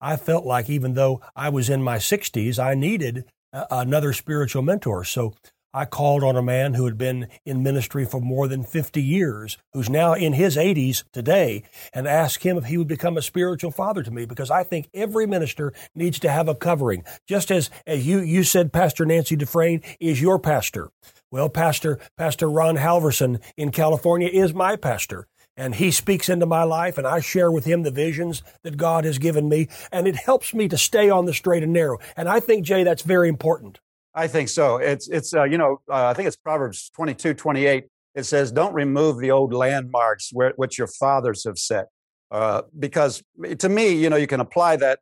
I 0.02 0.16
felt 0.16 0.46
like 0.46 0.70
even 0.70 0.94
though 0.94 1.22
I 1.36 1.50
was 1.50 1.70
in 1.70 1.82
my 1.84 1.98
60s, 1.98 2.58
I 2.60 2.74
needed 2.74 3.26
another 3.72 4.14
spiritual 4.14 4.62
mentor. 4.62 5.04
So 5.04 5.34
I 5.76 5.84
called 5.84 6.24
on 6.24 6.38
a 6.38 6.42
man 6.42 6.76
who 6.76 6.86
had 6.86 6.98
been 6.98 7.28
in 7.44 7.62
ministry 7.62 8.06
for 8.06 8.22
more 8.22 8.48
than 8.48 8.64
50 8.64 9.04
years, 9.04 9.58
who's 9.74 9.90
now 9.90 10.14
in 10.14 10.32
his 10.32 10.56
80s 10.56 11.04
today, 11.12 11.64
and 11.94 12.08
asked 12.08 12.44
him 12.44 12.56
if 12.56 12.64
he 12.64 12.78
would 12.78 12.88
become 12.88 13.18
a 13.18 13.22
spiritual 13.22 13.72
father 13.72 14.02
to 14.02 14.10
me 14.10 14.26
because 14.26 14.50
I 14.50 14.64
think 14.64 14.88
every 14.94 15.28
minister 15.28 15.74
needs 15.94 16.18
to 16.20 16.32
have 16.32 16.48
a 16.48 16.56
covering. 16.56 17.04
Just 17.28 17.52
as, 17.52 17.70
as 17.86 18.08
you, 18.08 18.22
you 18.22 18.46
said, 18.46 18.72
Pastor 18.72 19.06
Nancy 19.06 19.36
Dufresne 19.36 19.82
is 20.00 20.22
your 20.22 20.40
pastor. 20.40 20.92
Well, 21.30 21.50
Pastor, 21.50 22.00
Pastor 22.18 22.50
Ron 22.50 22.78
Halverson 22.78 23.42
in 23.58 23.72
California 23.72 24.30
is 24.32 24.54
my 24.54 24.78
pastor. 24.78 25.28
And 25.58 25.76
he 25.76 25.92
speaks 25.92 26.30
into 26.30 26.46
my 26.46 26.64
life, 26.64 26.98
and 26.98 27.06
I 27.06 27.20
share 27.20 27.52
with 27.52 27.66
him 27.66 27.84
the 27.84 27.92
visions 27.92 28.44
that 28.64 28.78
God 28.78 29.04
has 29.04 29.18
given 29.18 29.50
me, 29.50 29.68
and 29.92 30.08
it 30.08 30.16
helps 30.16 30.54
me 30.54 30.70
to 30.70 30.78
stay 30.78 31.10
on 31.10 31.26
the 31.26 31.34
straight 31.34 31.64
and 31.64 31.74
narrow. 31.74 32.00
And 32.16 32.30
I 32.30 32.40
think, 32.40 32.66
Jay, 32.66 32.84
that's 32.84 33.02
very 33.02 33.28
important. 33.28 33.80
I 34.16 34.28
think 34.28 34.48
so. 34.48 34.78
It's 34.78 35.10
it's 35.10 35.34
uh, 35.34 35.44
you 35.44 35.58
know 35.58 35.82
uh, 35.92 36.08
I 36.08 36.14
think 36.14 36.28
it's 36.28 36.38
Proverbs 36.38 36.90
22, 36.96 37.34
28. 37.34 37.86
It 38.16 38.24
says, 38.24 38.52
"Don't 38.52 38.74
remove 38.74 39.20
the 39.20 39.32
old 39.32 39.54
landmarks 39.54 40.30
where, 40.32 40.54
which 40.56 40.78
your 40.78 40.88
fathers 40.88 41.44
have 41.44 41.58
set," 41.58 41.88
uh, 42.32 42.62
because 42.80 43.22
to 43.60 43.68
me, 43.68 43.94
you 43.94 44.10
know, 44.10 44.16
you 44.16 44.28
can 44.28 44.40
apply 44.40 44.78
that 44.78 45.00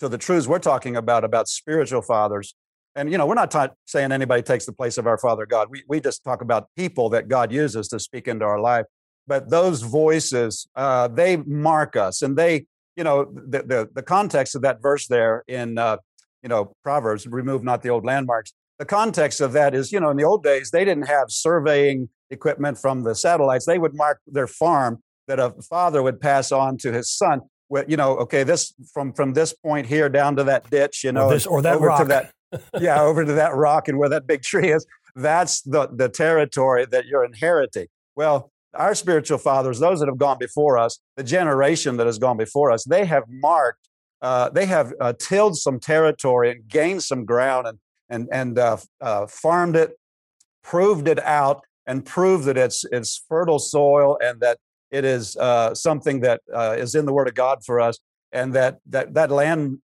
to 0.00 0.08
the 0.08 0.18
truths 0.18 0.48
we're 0.48 0.58
talking 0.58 0.96
about 0.96 1.24
about 1.24 1.48
spiritual 1.48 2.02
fathers. 2.02 2.54
And 2.96 3.12
you 3.12 3.18
know, 3.18 3.26
we're 3.26 3.34
not 3.34 3.52
ta- 3.52 3.70
saying 3.84 4.10
anybody 4.10 4.42
takes 4.42 4.66
the 4.66 4.72
place 4.72 4.98
of 4.98 5.06
our 5.06 5.18
Father 5.18 5.46
God. 5.46 5.68
We 5.70 5.84
we 5.88 6.00
just 6.00 6.24
talk 6.24 6.42
about 6.42 6.68
people 6.76 7.08
that 7.10 7.28
God 7.28 7.52
uses 7.52 7.86
to 7.88 8.00
speak 8.00 8.26
into 8.26 8.44
our 8.44 8.60
life. 8.60 8.86
But 9.28 9.48
those 9.48 9.82
voices, 9.82 10.68
uh, 10.74 11.08
they 11.08 11.36
mark 11.36 11.94
us, 11.94 12.22
and 12.22 12.36
they, 12.36 12.66
you 12.96 13.04
know, 13.04 13.26
the, 13.32 13.62
the 13.62 13.88
the 13.94 14.02
context 14.02 14.56
of 14.56 14.62
that 14.62 14.82
verse 14.82 15.06
there 15.06 15.44
in 15.46 15.78
uh, 15.78 15.98
you 16.46 16.48
know, 16.48 16.72
Proverbs, 16.84 17.26
remove 17.26 17.64
not 17.64 17.82
the 17.82 17.88
old 17.88 18.04
landmarks. 18.04 18.52
the 18.78 18.84
context 18.84 19.40
of 19.40 19.52
that 19.52 19.74
is, 19.74 19.90
you 19.90 19.98
know, 19.98 20.10
in 20.10 20.16
the 20.16 20.22
old 20.22 20.44
days, 20.44 20.70
they 20.70 20.84
didn't 20.84 21.08
have 21.08 21.28
surveying 21.28 22.08
equipment 22.30 22.78
from 22.78 23.02
the 23.02 23.16
satellites. 23.16 23.66
They 23.66 23.78
would 23.78 23.96
mark 23.96 24.20
their 24.28 24.46
farm 24.46 25.02
that 25.26 25.40
a 25.40 25.50
father 25.68 26.04
would 26.04 26.20
pass 26.20 26.52
on 26.52 26.76
to 26.78 26.92
his 26.92 27.10
son. 27.10 27.40
You 27.88 27.96
know, 27.96 28.16
okay, 28.18 28.44
this 28.44 28.72
from 28.94 29.12
from 29.12 29.32
this 29.32 29.52
point 29.52 29.88
here 29.88 30.08
down 30.08 30.36
to 30.36 30.44
that 30.44 30.70
ditch, 30.70 31.02
you 31.02 31.10
know, 31.10 31.26
or, 31.26 31.32
this, 31.32 31.46
or 31.46 31.62
that 31.62 31.74
over 31.74 31.86
rock. 31.86 32.02
to 32.02 32.04
that, 32.04 32.30
yeah, 32.80 33.02
over 33.02 33.24
to 33.24 33.32
that 33.32 33.52
rock 33.56 33.88
and 33.88 33.98
where 33.98 34.08
that 34.10 34.28
big 34.28 34.42
tree 34.42 34.70
is. 34.70 34.86
That's 35.16 35.62
the 35.62 35.88
the 35.92 36.08
territory 36.08 36.86
that 36.92 37.06
you're 37.06 37.24
inheriting. 37.24 37.88
Well, 38.14 38.52
our 38.72 38.94
spiritual 38.94 39.38
fathers, 39.38 39.80
those 39.80 39.98
that 39.98 40.06
have 40.06 40.18
gone 40.18 40.38
before 40.38 40.78
us, 40.78 41.00
the 41.16 41.24
generation 41.24 41.96
that 41.96 42.06
has 42.06 42.18
gone 42.18 42.36
before 42.36 42.70
us, 42.70 42.84
they 42.84 43.04
have 43.04 43.24
marked, 43.28 43.85
uh, 44.22 44.48
they 44.50 44.66
have 44.66 44.92
uh, 45.00 45.12
tilled 45.18 45.56
some 45.56 45.78
territory 45.78 46.50
and 46.50 46.68
gained 46.68 47.02
some 47.02 47.24
ground 47.24 47.66
and 47.66 47.78
and 48.08 48.28
and 48.32 48.58
uh, 48.58 48.76
uh 49.00 49.26
farmed 49.26 49.76
it, 49.76 49.98
proved 50.62 51.08
it 51.08 51.18
out, 51.24 51.62
and 51.86 52.04
proved 52.04 52.44
that 52.44 52.56
it's 52.56 52.84
it's 52.92 53.24
fertile 53.28 53.58
soil 53.58 54.18
and 54.22 54.40
that 54.40 54.58
it 54.90 55.04
is 55.04 55.36
uh, 55.36 55.74
something 55.74 56.20
that 56.20 56.40
uh, 56.54 56.76
is 56.78 56.94
in 56.94 57.04
the 57.04 57.12
Word 57.12 57.28
of 57.28 57.34
God 57.34 57.58
for 57.64 57.80
us, 57.80 57.98
and 58.32 58.54
that 58.54 58.78
that 58.86 59.14
that 59.14 59.30
land 59.30 59.78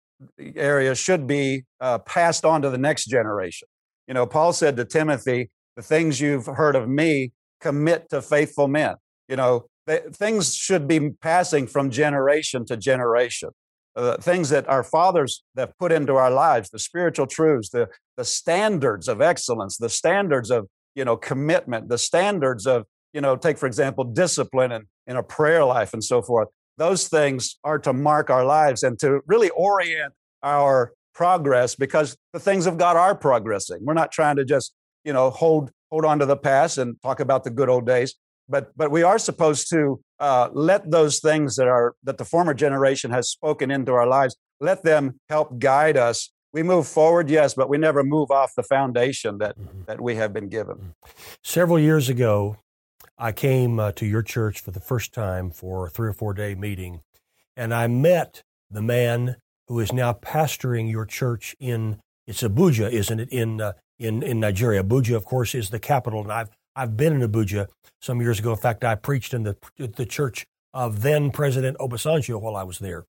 area 0.55 0.93
should 0.93 1.25
be 1.25 1.63
passed 2.05 2.45
on 2.45 2.61
to 2.61 2.69
the 2.69 2.77
next 2.77 3.05
generation. 3.05 3.67
You 4.07 4.13
know, 4.13 4.25
Paul 4.25 4.53
said 4.53 4.77
to 4.77 4.85
Timothy, 4.85 5.49
"The 5.75 5.81
things 5.81 6.21
you've 6.21 6.45
heard 6.45 6.75
of 6.75 6.87
me." 6.87 7.31
commit 7.61 8.09
to 8.09 8.21
faithful 8.21 8.67
men. 8.67 8.95
You 9.29 9.37
know, 9.37 9.67
they, 9.85 10.01
things 10.11 10.53
should 10.53 10.87
be 10.87 11.11
passing 11.21 11.67
from 11.67 11.89
generation 11.89 12.65
to 12.65 12.75
generation. 12.75 13.51
Uh, 13.93 14.15
things 14.17 14.49
that 14.49 14.67
our 14.69 14.83
fathers 14.83 15.43
have 15.57 15.77
put 15.77 15.91
into 15.91 16.15
our 16.15 16.31
lives, 16.31 16.69
the 16.69 16.79
spiritual 16.79 17.27
truths, 17.27 17.69
the, 17.69 17.89
the 18.15 18.23
standards 18.23 19.09
of 19.09 19.21
excellence, 19.21 19.75
the 19.77 19.89
standards 19.89 20.49
of, 20.49 20.65
you 20.95 21.03
know, 21.03 21.17
commitment, 21.17 21.89
the 21.89 21.97
standards 21.97 22.65
of, 22.65 22.85
you 23.11 23.19
know, 23.19 23.35
take, 23.35 23.57
for 23.57 23.67
example, 23.67 24.05
discipline 24.05 24.71
and 24.71 24.85
in 25.07 25.17
a 25.17 25.23
prayer 25.23 25.65
life 25.65 25.93
and 25.93 26.03
so 26.03 26.21
forth. 26.21 26.47
Those 26.77 27.09
things 27.09 27.57
are 27.65 27.79
to 27.79 27.91
mark 27.91 28.29
our 28.29 28.45
lives 28.45 28.83
and 28.83 28.97
to 28.99 29.19
really 29.27 29.49
orient 29.49 30.13
our 30.41 30.93
progress 31.13 31.75
because 31.75 32.15
the 32.33 32.39
things 32.39 32.65
of 32.65 32.77
God 32.77 32.95
are 32.95 33.15
progressing. 33.15 33.79
We're 33.81 33.93
not 33.93 34.11
trying 34.11 34.37
to 34.37 34.45
just, 34.45 34.73
you 35.03 35.13
know, 35.13 35.29
hold 35.29 35.71
hold 35.91 36.05
on 36.05 36.19
to 36.19 36.25
the 36.25 36.37
past 36.37 36.77
and 36.77 36.95
talk 37.01 37.19
about 37.19 37.43
the 37.43 37.49
good 37.49 37.69
old 37.69 37.85
days. 37.85 38.15
But 38.47 38.71
but 38.77 38.89
we 38.91 39.03
are 39.03 39.19
supposed 39.19 39.69
to 39.71 39.99
uh, 40.21 40.49
let 40.53 40.89
those 40.89 41.19
things 41.19 41.55
that 41.55 41.67
are 41.67 41.95
that 42.03 42.17
the 42.17 42.23
former 42.23 42.53
generation 42.53 43.09
has 43.11 43.29
spoken 43.29 43.71
into 43.71 43.91
our 43.91 44.07
lives, 44.07 44.37
let 44.59 44.83
them 44.83 45.19
help 45.29 45.57
guide 45.59 45.97
us. 45.97 46.31
We 46.53 46.63
move 46.63 46.87
forward, 46.87 47.29
yes, 47.29 47.55
but 47.55 47.69
we 47.69 47.77
never 47.77 48.03
move 48.03 48.29
off 48.29 48.53
the 48.55 48.63
foundation 48.63 49.39
that 49.39 49.57
mm-hmm. 49.57 49.81
that 49.87 49.99
we 49.99 50.15
have 50.15 50.31
been 50.31 50.47
given. 50.47 50.75
Mm-hmm. 50.75 51.11
Several 51.43 51.79
years 51.79 52.07
ago, 52.07 52.57
I 53.17 53.31
came 53.31 53.79
uh, 53.79 53.91
to 53.93 54.05
your 54.05 54.21
church 54.21 54.61
for 54.61 54.69
the 54.71 54.79
first 54.79 55.11
time 55.11 55.49
for 55.49 55.87
a 55.87 55.89
three 55.89 56.09
or 56.09 56.13
four 56.13 56.35
day 56.35 56.53
meeting, 56.53 57.01
and 57.57 57.73
I 57.73 57.87
met 57.87 58.43
the 58.69 58.83
man 58.83 59.37
who 59.67 59.79
is 59.79 59.91
now 59.91 60.13
pastoring 60.13 60.89
your 60.89 61.05
church 61.05 61.55
in 61.59 61.99
it's 62.27 62.43
Abuja, 62.43 62.91
isn't 62.91 63.19
it? 63.19 63.29
In 63.29 63.59
uh, 63.59 63.73
in, 63.97 64.21
in 64.21 64.39
Nigeria. 64.39 64.83
Abuja, 64.83 65.15
of 65.15 65.25
course, 65.25 65.55
is 65.55 65.71
the 65.71 65.79
capital, 65.79 66.21
and 66.21 66.31
I've 66.31 66.49
I've 66.75 66.97
been 66.97 67.21
in 67.21 67.29
Abuja 67.29 67.67
some 68.01 68.21
years 68.21 68.39
ago. 68.39 68.51
In 68.51 68.57
fact, 68.57 68.83
I 68.83 68.95
preached 68.95 69.33
in 69.33 69.43
the 69.43 69.57
the 69.77 70.05
church 70.05 70.45
of 70.73 71.01
then 71.01 71.31
President 71.31 71.77
Obasanjo 71.77 72.39
while 72.39 72.55
I 72.55 72.63
was 72.63 72.79
there, 72.79 73.05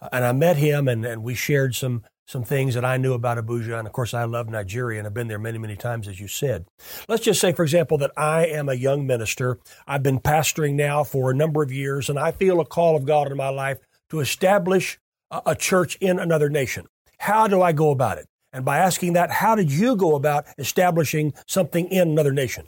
uh, 0.00 0.08
and 0.12 0.24
I 0.24 0.32
met 0.32 0.56
him, 0.56 0.88
and, 0.88 1.04
and 1.04 1.22
we 1.22 1.34
shared 1.34 1.74
some 1.74 2.04
some 2.26 2.42
things 2.42 2.72
that 2.74 2.84
I 2.84 2.96
knew 2.96 3.12
about 3.12 3.36
Abuja, 3.36 3.78
and 3.78 3.86
of 3.86 3.92
course, 3.92 4.14
I 4.14 4.24
love 4.24 4.48
Nigeria, 4.48 4.98
and 4.98 5.06
I've 5.06 5.12
been 5.14 5.28
there 5.28 5.38
many 5.38 5.58
many 5.58 5.76
times, 5.76 6.08
as 6.08 6.20
you 6.20 6.28
said. 6.28 6.66
Let's 7.08 7.24
just 7.24 7.40
say, 7.40 7.52
for 7.52 7.62
example, 7.62 7.98
that 7.98 8.12
I 8.16 8.46
am 8.46 8.68
a 8.68 8.74
young 8.74 9.06
minister. 9.06 9.58
I've 9.86 10.02
been 10.02 10.20
pastoring 10.20 10.74
now 10.74 11.04
for 11.04 11.30
a 11.30 11.34
number 11.34 11.62
of 11.62 11.70
years, 11.70 12.08
and 12.08 12.18
I 12.18 12.32
feel 12.32 12.60
a 12.60 12.64
call 12.64 12.96
of 12.96 13.04
God 13.04 13.30
in 13.30 13.36
my 13.36 13.50
life 13.50 13.78
to 14.10 14.20
establish 14.20 14.98
a, 15.30 15.42
a 15.46 15.54
church 15.54 15.96
in 16.00 16.18
another 16.18 16.48
nation. 16.48 16.86
How 17.18 17.46
do 17.46 17.60
I 17.60 17.72
go 17.72 17.90
about 17.90 18.18
it? 18.18 18.26
And 18.52 18.64
by 18.64 18.78
asking 18.78 19.14
that, 19.14 19.30
how 19.30 19.56
did 19.56 19.72
you 19.72 19.96
go 19.96 20.14
about 20.14 20.46
establishing 20.58 21.34
something 21.46 21.88
in 21.88 22.08
another 22.08 22.32
nation? 22.32 22.66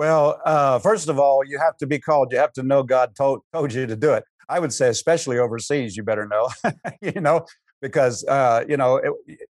Well, 0.00 0.40
uh, 0.46 0.78
first 0.78 1.10
of 1.10 1.18
all, 1.18 1.44
you 1.44 1.58
have 1.58 1.76
to 1.76 1.86
be 1.86 1.98
called. 1.98 2.32
You 2.32 2.38
have 2.38 2.54
to 2.54 2.62
know 2.62 2.82
God 2.82 3.14
told, 3.14 3.42
told 3.52 3.74
you 3.74 3.86
to 3.86 3.94
do 3.94 4.14
it. 4.14 4.24
I 4.48 4.58
would 4.58 4.72
say, 4.72 4.88
especially 4.88 5.36
overseas, 5.36 5.94
you 5.94 6.02
better 6.02 6.26
know, 6.26 6.48
you 7.02 7.20
know, 7.20 7.44
because, 7.82 8.24
uh, 8.24 8.64
you 8.66 8.78
know, 8.78 8.96
it, 8.96 9.40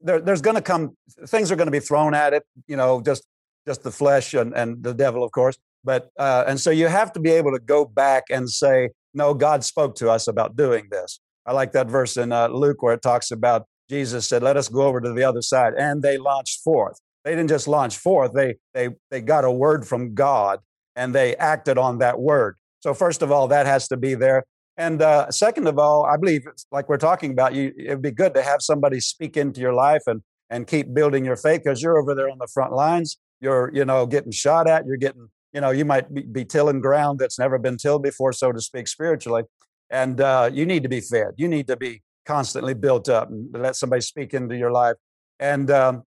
there, 0.00 0.18
there's 0.18 0.40
going 0.40 0.56
to 0.56 0.62
come, 0.62 0.96
things 1.26 1.52
are 1.52 1.56
going 1.56 1.66
to 1.66 1.72
be 1.72 1.78
thrown 1.78 2.14
at 2.14 2.32
it, 2.32 2.42
you 2.66 2.74
know, 2.74 3.02
just 3.02 3.24
just 3.66 3.82
the 3.82 3.90
flesh 3.90 4.32
and, 4.32 4.54
and 4.54 4.82
the 4.82 4.94
devil, 4.94 5.22
of 5.22 5.30
course. 5.32 5.58
But, 5.84 6.08
uh, 6.18 6.44
and 6.46 6.58
so 6.58 6.70
you 6.70 6.86
have 6.86 7.12
to 7.12 7.20
be 7.20 7.32
able 7.32 7.52
to 7.52 7.60
go 7.60 7.84
back 7.84 8.24
and 8.30 8.48
say, 8.48 8.88
no, 9.12 9.34
God 9.34 9.62
spoke 9.62 9.94
to 9.96 10.08
us 10.08 10.26
about 10.26 10.56
doing 10.56 10.88
this. 10.90 11.20
I 11.44 11.52
like 11.52 11.72
that 11.72 11.86
verse 11.86 12.16
in 12.16 12.32
uh, 12.32 12.48
Luke 12.48 12.82
where 12.82 12.94
it 12.94 13.02
talks 13.02 13.30
about 13.30 13.66
Jesus 13.90 14.26
said, 14.26 14.42
Let 14.42 14.56
us 14.56 14.68
go 14.68 14.82
over 14.82 15.02
to 15.02 15.12
the 15.12 15.24
other 15.24 15.42
side. 15.42 15.74
And 15.78 16.02
they 16.02 16.16
launched 16.18 16.60
forth. 16.62 16.98
They 17.28 17.34
didn't 17.34 17.50
just 17.50 17.68
launch 17.68 17.98
forth, 17.98 18.32
they, 18.32 18.54
they, 18.72 18.88
they 19.10 19.20
got 19.20 19.44
a 19.44 19.50
word 19.50 19.86
from 19.86 20.14
God 20.14 20.60
and 20.96 21.14
they 21.14 21.36
acted 21.36 21.76
on 21.76 21.98
that 21.98 22.18
word. 22.18 22.56
So, 22.80 22.94
first 22.94 23.20
of 23.20 23.30
all, 23.30 23.48
that 23.48 23.66
has 23.66 23.86
to 23.88 23.98
be 23.98 24.14
there. 24.14 24.44
And 24.78 25.02
uh, 25.02 25.30
second 25.30 25.66
of 25.66 25.78
all, 25.78 26.06
I 26.06 26.16
believe, 26.16 26.46
like 26.72 26.88
we're 26.88 26.96
talking 26.96 27.32
about, 27.32 27.52
you, 27.52 27.74
it'd 27.76 28.00
be 28.00 28.12
good 28.12 28.32
to 28.32 28.42
have 28.42 28.62
somebody 28.62 28.98
speak 29.00 29.36
into 29.36 29.60
your 29.60 29.74
life 29.74 30.00
and, 30.06 30.22
and 30.48 30.66
keep 30.66 30.94
building 30.94 31.22
your 31.22 31.36
faith 31.36 31.64
because 31.64 31.82
you're 31.82 31.98
over 31.98 32.14
there 32.14 32.30
on 32.30 32.38
the 32.38 32.48
front 32.54 32.72
lines. 32.72 33.18
You're, 33.42 33.70
you 33.74 33.84
know, 33.84 34.06
getting 34.06 34.32
shot 34.32 34.66
at. 34.66 34.86
You're 34.86 34.96
getting, 34.96 35.28
you 35.52 35.60
know, 35.60 35.68
you 35.68 35.84
might 35.84 36.14
be, 36.14 36.22
be 36.22 36.46
tilling 36.46 36.80
ground 36.80 37.18
that's 37.18 37.38
never 37.38 37.58
been 37.58 37.76
tilled 37.76 38.02
before, 38.02 38.32
so 38.32 38.52
to 38.52 38.60
speak, 38.62 38.88
spiritually. 38.88 39.42
And 39.90 40.18
uh, 40.22 40.48
you 40.50 40.64
need 40.64 40.82
to 40.84 40.88
be 40.88 41.02
fed. 41.02 41.32
You 41.36 41.48
need 41.48 41.66
to 41.66 41.76
be 41.76 42.00
constantly 42.24 42.72
built 42.72 43.10
up 43.10 43.28
and 43.28 43.52
let 43.52 43.76
somebody 43.76 44.00
speak 44.00 44.32
into 44.32 44.56
your 44.56 44.72
life. 44.72 44.96
And, 45.38 45.70
um, 45.70 46.04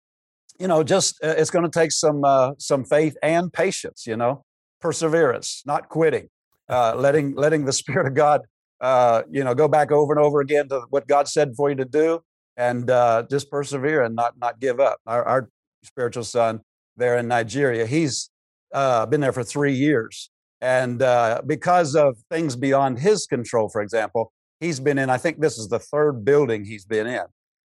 you 0.61 0.69
know, 0.69 0.83
just 0.83 1.19
uh, 1.25 1.35
it's 1.38 1.50
going 1.50 1.64
to 1.64 1.71
take 1.71 1.90
some, 1.90 2.23
uh, 2.23 2.52
some 2.59 2.85
faith 2.85 3.17
and 3.23 3.50
patience, 3.52 4.07
you 4.07 4.17
know, 4.17 4.45
perseverance, 4.81 5.62
not 5.64 5.88
quitting, 5.88 6.29
uh, 6.69 6.95
letting, 6.95 7.35
letting 7.35 7.64
the 7.64 7.73
Spirit 7.81 8.07
of 8.07 8.14
God, 8.14 8.43
uh, 8.81 9.23
you 9.31 9.43
know, 9.43 9.55
go 9.55 9.67
back 9.67 9.90
over 9.90 10.12
and 10.12 10.23
over 10.23 10.40
again 10.40 10.69
to 10.69 10.83
what 10.90 11.09
God 11.09 11.26
said 11.26 11.55
for 11.57 11.71
you 11.71 11.76
to 11.76 11.87
do 11.87 12.21
and 12.57 12.90
uh, 12.90 13.25
just 13.31 13.50
persevere 13.50 14.02
and 14.02 14.14
not, 14.14 14.35
not 14.38 14.61
give 14.61 14.81
up. 14.81 14.99
Our, 15.07 15.25
our 15.25 15.49
spiritual 15.83 16.25
son 16.25 16.61
there 16.97 17.17
in 17.17 17.26
Nigeria, 17.26 17.87
he's 17.87 18.31
uh, 18.75 19.07
been 19.07 19.23
there 19.23 19.33
for 19.33 19.45
three 19.45 19.73
years. 19.75 20.31
And 20.61 21.00
uh, 21.00 21.40
because 21.47 21.97
of 21.97 22.19
things 22.31 22.55
beyond 22.55 22.99
his 22.99 23.26
control, 23.26 23.71
for 23.71 23.81
example, 23.81 24.31
he's 24.61 24.79
been 24.79 24.99
in, 24.99 25.09
I 25.09 25.17
think 25.17 25.40
this 25.40 25.57
is 25.57 25.69
the 25.69 25.79
third 25.79 26.23
building 26.23 26.67
he's 26.67 26.85
been 26.85 27.07
in. 27.07 27.25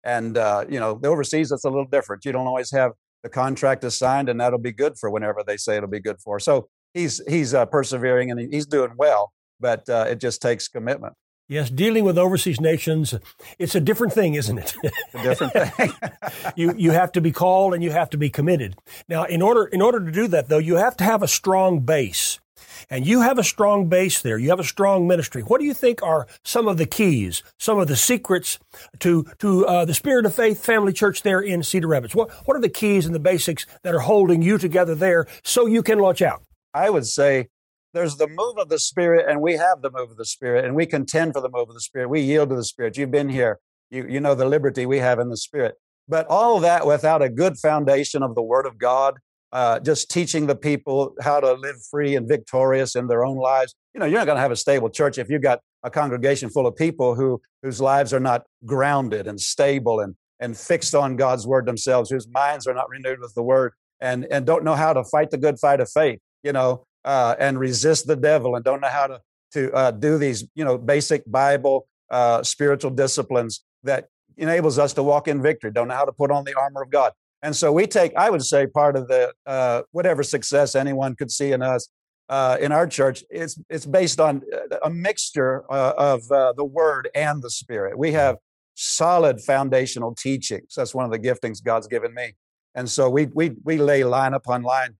And, 0.08 0.38
uh, 0.38 0.64
you 0.70 0.80
know, 0.80 0.98
the 1.00 1.10
overseas, 1.10 1.52
it's 1.52 1.66
a 1.66 1.70
little 1.70 1.86
different. 1.86 2.24
You 2.24 2.32
don't 2.32 2.48
always 2.48 2.72
have 2.72 2.94
the 3.24 3.30
contract 3.30 3.84
assigned, 3.84 4.30
and 4.30 4.40
that'll 4.40 4.58
be 4.58 4.72
good 4.72 4.98
for 4.98 5.10
whenever 5.10 5.44
they 5.46 5.58
say 5.58 5.76
it'll 5.76 5.90
be 5.90 6.00
good 6.00 6.22
for. 6.22 6.40
So 6.40 6.70
he's, 6.94 7.22
he's 7.28 7.54
uh, 7.54 7.66
persevering 7.66 8.32
and 8.32 8.54
he's 8.54 8.66
doing 8.66 8.92
well, 8.96 9.34
but 9.60 9.88
uh, 9.90 10.06
it 10.08 10.22
just 10.22 10.42
takes 10.42 10.70
commitment. 10.70 11.14
Yes, 11.50 11.70
dealing 11.70 12.06
with 12.06 12.18
overseas 12.18 12.60
nations, 12.60 13.16
it's 13.60 13.76
a 13.76 13.80
different 13.80 14.14
thing, 14.14 14.36
isn't 14.36 14.58
it? 14.58 14.76
a 15.14 15.24
different 15.24 15.54
thing. 15.54 15.94
you 16.58 16.74
you 16.78 16.92
have 16.92 17.14
to 17.14 17.22
be 17.22 17.32
called 17.32 17.74
and 17.74 17.82
you 17.82 17.92
have 17.92 18.10
to 18.10 18.18
be 18.18 18.30
committed. 18.30 18.76
Now, 19.08 19.24
in 19.24 19.42
order 19.42 19.66
in 19.66 19.82
order 19.82 20.04
to 20.04 20.12
do 20.12 20.28
that 20.28 20.50
though, 20.50 20.58
you 20.58 20.76
have 20.76 20.98
to 20.98 21.06
have 21.06 21.24
a 21.24 21.28
strong 21.28 21.80
base. 21.80 22.42
And 22.90 23.06
you 23.06 23.22
have 23.22 23.38
a 23.38 23.44
strong 23.44 23.88
base 23.88 24.22
there. 24.22 24.38
You 24.38 24.50
have 24.50 24.60
a 24.60 24.64
strong 24.64 25.08
ministry. 25.08 25.42
What 25.42 25.60
do 25.60 25.66
you 25.66 25.74
think 25.74 26.02
are 26.04 26.28
some 26.44 26.68
of 26.68 26.78
the 26.78 26.86
keys, 26.86 27.44
some 27.58 27.80
of 27.80 27.88
the 27.88 27.96
secrets 27.96 28.60
to 29.00 29.26
to 29.40 29.66
uh, 29.66 29.86
the 29.86 29.94
Spirit 29.94 30.26
of 30.26 30.36
Faith 30.36 30.64
Family 30.64 30.94
Church 30.94 31.22
there 31.22 31.42
in 31.42 31.64
Cedar 31.64 31.88
Rapids? 31.88 32.16
What 32.16 32.32
what 32.46 32.58
are 32.58 32.62
the 32.62 32.70
keys 32.70 33.06
and 33.06 33.16
the 33.16 33.20
basics 33.20 33.66
that 33.84 33.94
are 33.94 34.00
holding 34.00 34.42
you 34.42 34.58
together 34.58 34.96
there 34.96 35.28
so 35.44 35.66
you 35.66 35.84
can 35.84 36.00
launch 36.00 36.22
out? 36.22 36.44
I 36.74 36.90
would 36.90 37.06
say 37.08 37.48
there's 37.94 38.18
the 38.18 38.28
move 38.28 38.58
of 38.58 38.70
the 38.70 38.80
Spirit, 38.80 39.26
and 39.30 39.42
we 39.42 39.54
have 39.54 39.82
the 39.82 39.92
move 39.92 40.12
of 40.12 40.18
the 40.18 40.26
Spirit, 40.26 40.66
and 40.66 40.76
we 40.76 40.86
contend 40.86 41.34
for 41.34 41.42
the 41.42 41.50
move 41.50 41.70
of 41.70 41.76
the 41.76 41.82
Spirit. 41.82 42.10
We 42.10 42.22
yield 42.22 42.50
to 42.50 42.56
the 42.56 42.64
Spirit. 42.64 42.98
You've 42.98 43.12
been 43.12 43.30
here. 43.30 43.60
You 43.90 44.06
you 44.08 44.20
know 44.20 44.36
the 44.36 44.46
liberty 44.46 44.86
we 44.86 45.00
have 45.00 45.20
in 45.20 45.30
the 45.30 45.38
Spirit. 45.38 45.76
But 46.08 46.28
all 46.28 46.60
that 46.62 46.86
without 46.86 47.22
a 47.22 47.30
good 47.30 47.58
foundation 47.58 48.24
of 48.24 48.36
the 48.36 48.42
Word 48.42 48.66
of 48.66 48.78
God 48.78 49.20
uh, 49.52 49.80
just 49.80 50.12
teaching 50.12 50.48
the 50.48 50.56
people 50.56 51.14
how 51.22 51.40
to 51.40 51.54
live 51.54 51.78
free 51.90 52.16
and 52.16 52.28
victorious 52.28 52.96
in 52.96 53.08
their 53.08 53.26
own 53.26 53.38
lives. 53.38 53.76
You 53.94 54.00
know, 54.00 54.06
you're 54.06 54.20
not 54.20 54.26
going 54.26 54.36
to 54.36 54.42
have 54.42 54.52
a 54.52 54.58
stable 54.58 54.90
church 54.90 55.18
if 55.18 55.30
you've 55.30 55.42
got 55.42 55.60
a 55.84 55.90
congregation 55.90 56.50
full 56.50 56.68
of 56.68 56.76
people 56.76 57.16
who 57.16 57.42
whose 57.64 57.80
lives 57.80 58.14
are 58.14 58.20
not 58.20 58.44
grounded 58.66 59.28
and 59.28 59.40
stable 59.40 60.00
and 60.00 60.16
and 60.40 60.56
fixed 60.56 60.94
on 60.94 61.16
God's 61.16 61.48
word 61.48 61.66
themselves, 61.66 62.10
whose 62.10 62.28
minds 62.28 62.68
are 62.68 62.74
not 62.74 62.90
renewed 62.90 63.20
with 63.20 63.34
the 63.34 63.44
word, 63.44 63.74
and 64.00 64.26
and 64.30 64.46
don't 64.46 64.64
know 64.64 64.76
how 64.76 64.94
to 64.94 65.04
fight 65.04 65.32
the 65.32 65.38
good 65.38 65.60
fight 65.60 65.80
of 65.80 65.90
faith. 65.90 66.20
You 66.44 66.54
know, 66.54 66.86
uh, 67.06 67.36
and 67.40 67.60
resist 67.60 68.08
the 68.08 68.16
devil, 68.16 68.56
and 68.56 68.64
don't 68.64 68.82
know 68.82 68.90
how 68.90 69.08
to 69.08 69.22
to 69.54 69.72
uh, 69.74 69.92
do 69.92 70.18
these 70.18 70.46
you 70.56 70.66
know 70.66 70.78
basic 70.78 71.24
Bible 71.30 71.88
uh, 72.12 72.44
spiritual 72.44 72.92
disciplines 72.92 73.64
that 73.84 74.08
enables 74.36 74.78
us 74.78 74.94
to 74.94 75.04
walk 75.04 75.28
in 75.28 75.42
victory. 75.42 75.72
Don't 75.72 75.88
know 75.88 75.96
how 75.96 76.06
to 76.06 76.12
put 76.12 76.32
on 76.32 76.44
the 76.44 76.54
armor 76.54 76.84
of 76.84 76.90
God 76.90 77.14
And 77.44 77.56
so 77.56 77.72
we 77.72 77.88
take, 77.88 78.16
I 78.16 78.30
would 78.30 78.44
say, 78.44 78.68
part 78.68 78.96
of 78.96 79.08
the 79.08 79.32
uh, 79.46 79.84
whatever 79.92 80.24
success 80.24 80.76
anyone 80.76 81.16
could 81.16 81.32
see 81.32 81.52
in 81.52 81.62
us 81.62 81.88
uh, 82.30 82.58
in 82.60 82.72
our 82.72 82.88
church, 82.88 83.24
it's 83.30 83.58
it's 83.70 83.86
based 83.86 84.20
on 84.20 84.42
uh, 84.54 84.78
a 84.84 84.90
mixture 84.90 85.64
uh, 85.72 85.94
of 85.98 86.30
uh, 86.32 86.54
the 86.54 86.66
Word 86.66 87.10
and 87.16 87.42
the 87.42 87.50
Spirit. 87.50 87.98
We 87.98 88.12
have 88.14 88.38
solid 88.74 89.40
foundational 89.42 90.14
teachings. 90.14 90.74
That's 90.76 90.94
one 90.94 91.06
of 91.06 91.12
the 91.12 91.20
giftings 91.20 91.64
God's 91.64 91.88
given 91.88 92.14
me, 92.14 92.34
and 92.76 92.90
so 92.90 93.10
we 93.10 93.28
we 93.28 93.52
we 93.64 93.78
lay 93.78 94.04
line 94.04 94.34
upon 94.34 94.64
line, 94.64 94.96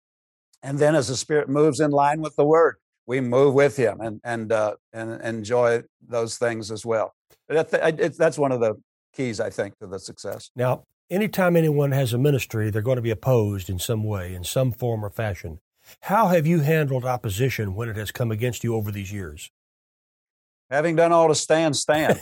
and 0.64 0.80
then 0.80 0.96
as 0.96 1.10
the 1.10 1.18
Spirit 1.18 1.50
moves 1.50 1.82
in 1.82 1.92
line 1.92 2.22
with 2.22 2.36
the 2.38 2.46
Word, 2.46 2.78
we 3.08 3.20
move 3.20 3.54
with 3.54 3.76
Him 3.76 4.00
and 4.00 4.22
and 4.24 4.52
uh, 4.54 4.76
and 4.94 5.22
enjoy 5.22 5.84
those 6.08 6.38
things 6.38 6.72
as 6.72 6.86
well. 6.86 7.14
That's 7.50 8.38
one 8.38 8.54
of 8.54 8.62
the 8.62 8.76
keys, 9.14 9.42
I 9.42 9.50
think, 9.50 9.78
to 9.80 9.88
the 9.88 10.00
success. 10.00 10.50
Now, 10.56 10.84
anytime 11.10 11.56
anyone 11.56 11.92
has 11.92 12.14
a 12.14 12.18
ministry, 12.18 12.70
they're 12.70 12.82
going 12.82 12.98
to 12.98 13.02
be 13.02 13.12
opposed 13.12 13.70
in 13.70 13.80
some 13.80 14.04
way, 14.04 14.34
in 14.34 14.44
some 14.44 14.72
form 14.72 15.04
or 15.04 15.10
fashion. 15.10 15.60
How 16.02 16.28
have 16.28 16.46
you 16.46 16.60
handled 16.62 17.06
opposition 17.06 17.76
when 17.76 17.90
it 17.90 17.96
has 17.96 18.12
come 18.12 18.32
against 18.32 18.64
you 18.64 18.76
over 18.76 18.92
these 18.92 19.12
years? 19.12 19.52
Having 20.70 20.98
done 20.98 21.14
all 21.14 21.30
to 21.30 21.36
stand, 21.36 21.76
stand. 21.78 22.20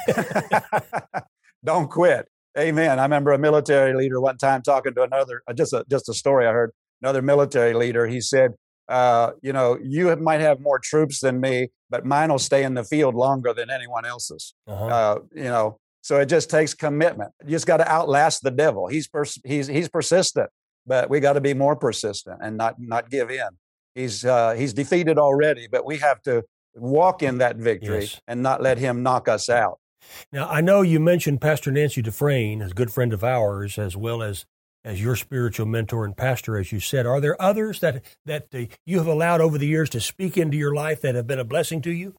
Don't 1.63 1.89
quit. 1.89 2.27
Amen. 2.57 2.99
I 2.99 3.03
remember 3.03 3.31
a 3.33 3.39
military 3.39 3.95
leader 3.95 4.21
one 4.21 4.37
time 4.37 4.61
talking 4.61 4.93
to 4.93 5.01
another, 5.01 5.41
uh, 5.47 5.53
just 5.53 5.73
a, 5.73 5.83
just 5.89 6.07
a 6.09 6.13
story 6.13 6.45
I 6.47 6.51
heard, 6.51 6.71
another 7.01 7.21
military 7.21 7.73
leader. 7.73 8.05
He 8.05 8.21
said, 8.21 8.51
uh, 8.87 9.31
you 9.41 9.51
know, 9.51 9.77
you 9.81 10.15
might 10.17 10.41
have 10.41 10.59
more 10.59 10.77
troops 10.77 11.19
than 11.19 11.41
me, 11.41 11.69
but 11.89 12.05
mine 12.05 12.29
will 12.29 12.39
stay 12.39 12.63
in 12.63 12.75
the 12.75 12.83
field 12.83 13.15
longer 13.15 13.51
than 13.51 13.71
anyone 13.71 14.05
else's. 14.05 14.53
Uh-huh. 14.67 14.85
Uh, 14.85 15.19
you 15.33 15.45
know, 15.45 15.79
so 16.05 16.19
it 16.19 16.27
just 16.27 16.51
takes 16.51 16.75
commitment. 16.75 17.31
You 17.43 17.50
just 17.50 17.65
got 17.65 17.77
to 17.77 17.91
outlast 17.91 18.43
the 18.43 18.51
devil. 18.51 18.85
He's 18.85 19.07
pers- 19.07 19.41
he's 19.43 19.65
he's 19.65 19.89
persistent, 19.89 20.51
but 20.85 21.09
we 21.09 21.19
got 21.19 21.33
to 21.33 21.41
be 21.41 21.55
more 21.55 21.75
persistent 21.75 22.41
and 22.43 22.57
not 22.57 22.75
not 22.77 23.09
give 23.09 23.31
in. 23.31 23.50
He's 23.95 24.24
uh, 24.24 24.53
he's 24.53 24.71
defeated 24.71 25.17
already, 25.17 25.67
but 25.67 25.83
we 25.83 25.97
have 25.97 26.21
to 26.21 26.43
walk 26.75 27.24
in 27.24 27.39
that 27.39 27.55
victory 27.55 28.01
yes. 28.01 28.21
and 28.27 28.43
not 28.43 28.62
let 28.62 28.77
him 28.77 29.01
knock 29.01 29.27
us 29.27 29.50
out. 29.50 29.79
Now 30.31 30.47
I 30.47 30.62
know 30.62 30.83
you 30.83 31.00
mentioned 31.00 31.41
Pastor 31.41 31.71
Nancy 31.71 32.03
Dufresne, 32.03 32.62
a 32.62 32.69
good 32.69 32.91
friend 32.91 33.12
of 33.12 33.24
ours, 33.24 33.79
as 33.79 33.97
well 33.97 34.21
as 34.21 34.45
as 34.83 35.01
your 35.01 35.15
spiritual 35.15 35.65
mentor 35.65 36.05
and 36.05 36.15
pastor, 36.15 36.59
as 36.59 36.71
you 36.71 36.79
said. 36.79 37.07
Are 37.07 37.19
there 37.19 37.41
others 37.41 37.79
that 37.79 38.05
that 38.27 38.45
uh, 38.53 38.65
you 38.85 39.00
have 39.00 39.07
allowed 39.07 39.41
over 39.41 39.57
the 39.57 39.65
years 39.65 39.89
to 39.89 40.00
speak 40.00 40.38
into 40.38 40.55
your 40.55 40.75
life 40.75 41.01
that 41.01 41.15
have 41.15 41.25
been 41.25 41.39
a 41.39 41.43
blessing 41.43 41.81
to 41.81 41.91
you? 41.91 42.13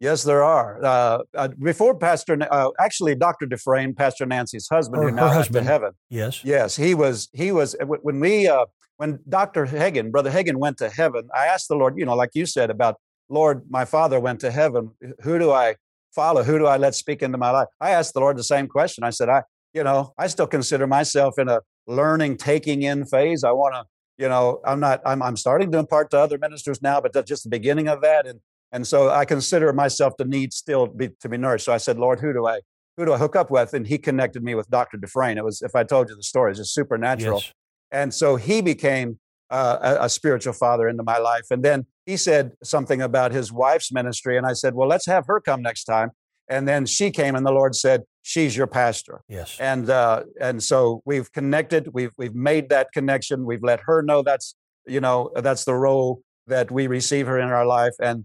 Yes, 0.00 0.22
there 0.22 0.44
are. 0.44 0.84
Uh, 0.84 1.18
uh, 1.34 1.48
before 1.60 1.96
Pastor, 1.98 2.38
uh, 2.50 2.70
actually, 2.78 3.16
Dr. 3.16 3.46
Dufresne, 3.46 3.94
Pastor 3.94 4.26
Nancy's 4.26 4.68
husband, 4.68 5.02
her, 5.02 5.10
who 5.10 5.16
now 5.16 5.28
husband. 5.28 5.66
to 5.66 5.72
heaven. 5.72 5.92
Yes, 6.08 6.44
yes, 6.44 6.76
he 6.76 6.94
was. 6.94 7.28
He 7.32 7.50
was 7.50 7.74
when 7.80 8.20
we, 8.20 8.46
uh, 8.46 8.66
when 8.98 9.18
Dr. 9.28 9.66
Hagin, 9.66 10.12
Brother 10.12 10.30
Hagin, 10.30 10.56
went 10.56 10.76
to 10.78 10.88
heaven. 10.88 11.28
I 11.34 11.46
asked 11.46 11.68
the 11.68 11.74
Lord, 11.74 11.98
you 11.98 12.06
know, 12.06 12.14
like 12.14 12.30
you 12.34 12.46
said 12.46 12.70
about 12.70 12.96
Lord, 13.28 13.62
my 13.68 13.84
father 13.84 14.20
went 14.20 14.40
to 14.40 14.50
heaven. 14.50 14.92
Who 15.22 15.38
do 15.38 15.50
I 15.50 15.76
follow? 16.14 16.42
Who 16.42 16.58
do 16.58 16.66
I 16.66 16.76
let 16.76 16.94
speak 16.94 17.22
into 17.22 17.38
my 17.38 17.50
life? 17.50 17.68
I 17.80 17.90
asked 17.90 18.14
the 18.14 18.20
Lord 18.20 18.36
the 18.36 18.44
same 18.44 18.68
question. 18.68 19.04
I 19.04 19.10
said, 19.10 19.28
I, 19.28 19.42
you 19.74 19.84
know, 19.84 20.14
I 20.18 20.28
still 20.28 20.46
consider 20.46 20.86
myself 20.86 21.38
in 21.38 21.48
a 21.48 21.60
learning, 21.86 22.38
taking 22.38 22.82
in 22.82 23.04
phase. 23.04 23.44
I 23.44 23.50
want 23.52 23.74
to, 23.74 23.84
you 24.22 24.28
know, 24.28 24.60
I'm 24.64 24.80
not. 24.80 25.00
I'm, 25.04 25.22
I'm 25.22 25.36
starting 25.36 25.70
to 25.72 25.78
impart 25.78 26.10
to 26.10 26.18
other 26.18 26.38
ministers 26.38 26.80
now, 26.82 27.00
but 27.00 27.12
that's 27.12 27.28
just 27.28 27.44
the 27.44 27.50
beginning 27.50 27.88
of 27.88 28.00
that. 28.02 28.26
And 28.26 28.40
and 28.72 28.86
so 28.86 29.10
I 29.10 29.24
consider 29.24 29.72
myself 29.72 30.16
to 30.18 30.24
need 30.24 30.52
still 30.52 30.86
be, 30.86 31.10
to 31.20 31.28
be 31.28 31.38
nourished. 31.38 31.64
So 31.64 31.72
I 31.72 31.78
said, 31.78 31.98
Lord, 31.98 32.20
who 32.20 32.32
do 32.32 32.46
I 32.46 32.60
who 32.98 33.04
do 33.04 33.12
I 33.12 33.18
hook 33.18 33.36
up 33.36 33.50
with? 33.50 33.74
And 33.74 33.86
he 33.86 33.96
connected 33.96 34.42
me 34.42 34.56
with 34.56 34.68
Dr. 34.70 34.96
Dufresne. 34.96 35.38
It 35.38 35.44
was, 35.44 35.62
if 35.62 35.76
I 35.76 35.84
told 35.84 36.10
you 36.10 36.16
the 36.16 36.22
story, 36.22 36.50
it's 36.50 36.58
just 36.58 36.74
supernatural. 36.74 37.38
Yes. 37.38 37.52
And 37.92 38.12
so 38.12 38.34
he 38.34 38.60
became 38.60 39.20
uh, 39.50 39.96
a, 40.00 40.04
a, 40.06 40.08
spiritual 40.08 40.52
father 40.52 40.88
into 40.88 41.04
my 41.04 41.16
life. 41.18 41.44
And 41.50 41.64
then 41.64 41.86
he 42.06 42.16
said 42.16 42.52
something 42.62 43.00
about 43.00 43.30
his 43.30 43.52
wife's 43.52 43.92
ministry. 43.92 44.36
And 44.36 44.44
I 44.44 44.52
said, 44.52 44.74
well, 44.74 44.88
let's 44.88 45.06
have 45.06 45.26
her 45.28 45.40
come 45.40 45.62
next 45.62 45.84
time. 45.84 46.10
And 46.48 46.66
then 46.66 46.86
she 46.86 47.12
came 47.12 47.36
and 47.36 47.46
the 47.46 47.52
Lord 47.52 47.76
said, 47.76 48.02
she's 48.22 48.56
your 48.56 48.66
pastor. 48.66 49.20
Yes. 49.28 49.56
And, 49.60 49.88
uh, 49.88 50.24
and 50.40 50.60
so 50.60 51.00
we've 51.04 51.30
connected, 51.32 51.90
we've, 51.94 52.12
we've 52.18 52.34
made 52.34 52.68
that 52.70 52.88
connection. 52.92 53.46
We've 53.46 53.62
let 53.62 53.80
her 53.86 54.02
know 54.02 54.22
that's, 54.22 54.56
you 54.86 55.00
know, 55.00 55.30
that's 55.36 55.64
the 55.64 55.74
role 55.74 56.20
that 56.48 56.70
we 56.70 56.88
receive 56.88 57.26
her 57.28 57.38
in 57.38 57.48
our 57.48 57.66
life. 57.66 57.94
And 58.02 58.24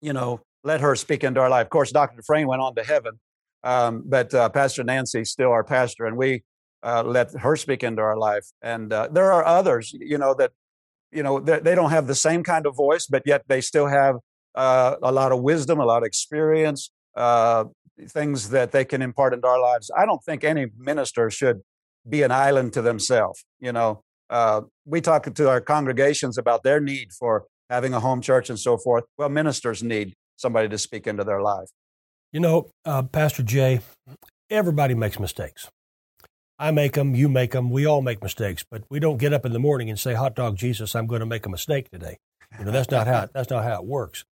you 0.00 0.12
know, 0.12 0.40
let 0.64 0.80
her 0.80 0.94
speak 0.94 1.24
into 1.24 1.40
our 1.40 1.48
life. 1.48 1.64
Of 1.64 1.70
course, 1.70 1.92
Dr. 1.92 2.16
Dufresne 2.16 2.46
went 2.46 2.62
on 2.62 2.74
to 2.74 2.84
heaven, 2.84 3.18
um, 3.64 4.02
but 4.06 4.32
uh, 4.34 4.48
Pastor 4.50 4.84
Nancy 4.84 5.24
still 5.24 5.50
our 5.50 5.64
pastor, 5.64 6.06
and 6.06 6.16
we 6.16 6.42
uh, 6.82 7.02
let 7.04 7.32
her 7.32 7.56
speak 7.56 7.82
into 7.82 8.02
our 8.02 8.16
life. 8.16 8.46
And 8.62 8.92
uh, 8.92 9.08
there 9.12 9.32
are 9.32 9.44
others, 9.44 9.92
you 9.98 10.18
know, 10.18 10.34
that 10.34 10.52
you 11.12 11.22
know 11.22 11.40
they, 11.40 11.60
they, 11.60 11.74
don't 11.74 11.90
have 11.90 12.06
the 12.06 12.14
same 12.14 12.42
kind 12.42 12.66
of 12.66 12.76
voice, 12.76 13.06
but 13.06 13.22
yet 13.26 13.42
they 13.48 13.60
still 13.60 13.86
have 13.86 14.16
uh, 14.54 14.96
a 15.02 15.12
lot 15.12 15.32
of 15.32 15.42
wisdom, 15.42 15.80
a 15.80 15.84
lot 15.84 15.98
of 15.98 16.06
experience, 16.06 16.90
uh, 17.16 17.64
things 18.08 18.50
that 18.50 18.72
they 18.72 18.84
can 18.84 19.02
impart 19.02 19.34
into 19.34 19.46
our 19.46 19.60
lives. 19.60 19.90
I 19.96 20.06
don't 20.06 20.22
think 20.24 20.44
any 20.44 20.66
minister 20.78 21.30
should 21.30 21.60
be 22.08 22.22
an 22.22 22.30
island 22.30 22.72
to 22.74 22.82
themselves. 22.82 23.44
You 23.58 23.72
know, 23.72 24.02
uh, 24.30 24.62
we 24.84 25.00
talk 25.00 25.32
to 25.32 25.48
our 25.48 25.60
congregations 25.60 26.38
about 26.38 26.62
their 26.62 26.80
need 26.80 27.12
for 27.12 27.44
having 27.70 27.94
a 27.94 28.00
home 28.00 28.20
church 28.20 28.50
and 28.50 28.58
so 28.58 28.76
forth. 28.76 29.04
Well, 29.16 29.30
ministers 29.30 29.82
need 29.82 30.14
somebody 30.36 30.68
to 30.68 30.76
speak 30.76 31.06
into 31.06 31.24
their 31.24 31.40
life. 31.40 31.68
You 32.32 32.40
know, 32.40 32.68
uh, 32.84 33.04
Pastor 33.04 33.42
Jay, 33.42 33.80
everybody 34.50 34.94
makes 34.94 35.18
mistakes. 35.18 35.70
I 36.58 36.72
make 36.72 36.92
them, 36.92 37.14
you 37.14 37.28
make 37.28 37.52
them, 37.52 37.70
we 37.70 37.86
all 37.86 38.02
make 38.02 38.22
mistakes, 38.22 38.64
but 38.70 38.82
we 38.90 39.00
don't 39.00 39.16
get 39.16 39.32
up 39.32 39.46
in 39.46 39.52
the 39.52 39.58
morning 39.58 39.88
and 39.88 39.98
say, 39.98 40.12
"Hot 40.12 40.34
dog 40.34 40.56
Jesus, 40.56 40.94
I'm 40.94 41.06
going 41.06 41.20
to 41.20 41.26
make 41.26 41.46
a 41.46 41.48
mistake 41.48 41.90
today." 41.90 42.18
You 42.58 42.66
know, 42.66 42.70
that's 42.70 42.90
not 42.90 43.06
how 43.06 43.28
that's 43.32 43.48
not 43.48 43.64
how 43.64 43.76
it 43.76 43.86
works. 43.86 44.24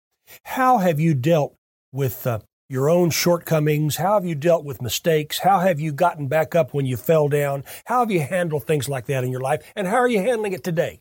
How 0.45 0.79
have 0.79 1.01
you 1.01 1.15
dealt 1.15 1.55
with 1.91 2.27
uh, 2.27 2.41
your 2.69 2.91
own 2.91 3.11
shortcomings? 3.11 3.97
How 3.97 4.15
have 4.15 4.27
you 4.27 4.35
dealt 4.35 4.65
with 4.65 4.83
mistakes? 4.83 5.39
How 5.39 5.61
have 5.61 5.81
you 5.81 5.91
gotten 5.91 6.29
back 6.29 6.55
up 6.55 6.75
when 6.75 6.85
you 6.85 6.99
fell 6.99 7.29
down? 7.29 7.65
How 7.87 8.01
have 8.01 8.11
you 8.11 8.21
handled 8.21 8.65
things 8.65 8.89
like 8.91 9.07
that 9.07 9.25
in 9.25 9.31
your 9.31 9.41
life? 9.41 9.63
And 9.75 9.87
how 9.87 9.97
are 9.97 10.09
you 10.09 10.21
handling 10.21 10.53
it 10.53 10.63
today? 10.63 11.01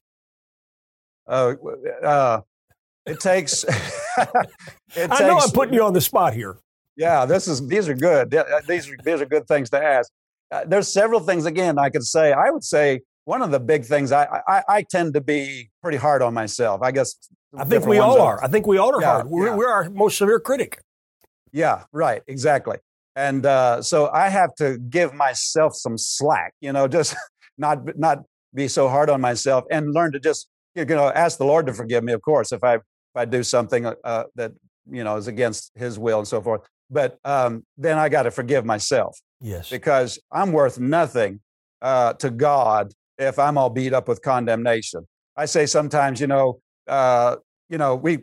Uh, 1.28 1.54
uh, 2.04 2.42
it 3.06 3.20
takes. 3.20 3.64
it 4.18 4.30
takes, 4.94 5.22
I 5.22 5.28
know 5.28 5.38
I'm 5.38 5.52
putting 5.52 5.74
you 5.74 5.84
on 5.84 5.94
the 5.94 6.02
spot 6.02 6.34
here. 6.34 6.58
Yeah, 6.96 7.26
this 7.26 7.48
is 7.48 7.66
these 7.68 7.88
are 7.88 7.94
good. 7.94 8.34
Uh, 8.34 8.62
these 8.68 8.90
are 8.90 8.96
these 9.04 9.22
are 9.22 9.26
good 9.26 9.48
things 9.48 9.70
to 9.70 9.84
ask. 9.84 10.12
Uh, 10.52 10.64
there's 10.66 10.92
several 10.92 11.20
things 11.20 11.46
again 11.46 11.78
I 11.78 11.90
could 11.90 12.04
say. 12.04 12.34
I 12.34 12.50
would 12.50 12.64
say 12.64 13.02
one 13.26 13.42
of 13.42 13.52
the 13.52 13.60
big 13.60 13.86
things 13.86 14.12
I 14.12 14.42
I, 14.48 14.64
I 14.68 14.82
tend 14.84 15.14
to 15.14 15.22
be 15.22 15.70
pretty 15.82 15.98
hard 15.98 16.22
on 16.22 16.34
myself. 16.34 16.82
I 16.82 16.92
guess 16.92 17.16
I 17.56 17.64
think 17.64 17.86
we 17.86 18.00
all 18.00 18.20
are. 18.20 18.44
I 18.44 18.48
think 18.48 18.68
we 18.68 18.78
all 18.78 18.96
are 18.96 19.02
yeah, 19.02 19.12
hard. 19.12 19.28
We're, 19.28 19.48
yeah. 19.48 19.56
we're 19.56 19.70
our 19.70 19.90
most 19.90 20.18
severe 20.18 20.40
critic. 20.40 20.80
Yeah, 21.52 21.84
right. 21.92 22.22
Exactly. 22.28 22.78
And 23.16 23.46
uh, 23.46 23.82
so 23.82 24.10
I 24.10 24.30
have 24.30 24.54
to 24.56 24.78
give 24.78 25.14
myself 25.14 25.76
some 25.76 25.98
slack. 25.98 26.54
You 26.62 26.74
know, 26.74 26.88
just 26.88 27.16
not 27.58 27.98
not 27.98 28.24
be 28.54 28.68
so 28.68 28.90
hard 28.90 29.10
on 29.10 29.22
myself 29.22 29.66
and 29.72 29.94
learn 29.94 30.12
to 30.14 30.20
just 30.20 30.48
you 30.78 30.86
know, 30.86 31.10
ask 31.10 31.38
the 31.38 31.46
Lord 31.46 31.66
to 31.68 31.74
forgive 31.74 32.04
me, 32.04 32.14
of 32.14 32.22
course, 32.22 32.52
if 32.52 32.64
I 32.64 32.76
if 32.76 33.16
I 33.16 33.26
do 33.26 33.44
something 33.44 33.86
uh, 33.86 33.96
uh 34.04 34.24
that 34.36 34.52
you 34.90 35.04
know 35.04 35.18
is 35.18 35.28
against 35.28 35.72
His 35.76 35.98
will 35.98 36.20
and 36.20 36.28
so 36.28 36.42
forth. 36.42 36.62
But 36.90 37.18
um, 37.26 37.66
then 37.78 37.98
I 37.98 38.10
got 38.10 38.24
to 38.24 38.32
forgive 38.32 38.66
myself. 38.66 39.20
Yes, 39.42 39.70
because 39.70 40.20
I'm 40.32 40.52
worth 40.52 40.80
nothing 40.80 41.42
uh, 41.82 42.14
to 42.14 42.30
God 42.30 42.94
if 43.18 43.40
I'm 43.40 43.58
all 43.58 43.70
beat 43.70 43.94
up 43.94 44.08
with 44.08 44.22
condemnation. 44.22 45.06
I 45.36 45.46
say 45.46 45.66
sometimes, 45.66 46.22
you 46.22 46.28
know, 46.28 46.60
uh, 46.88 47.38
you 47.70 47.78
know, 47.78 47.96
we 47.96 48.20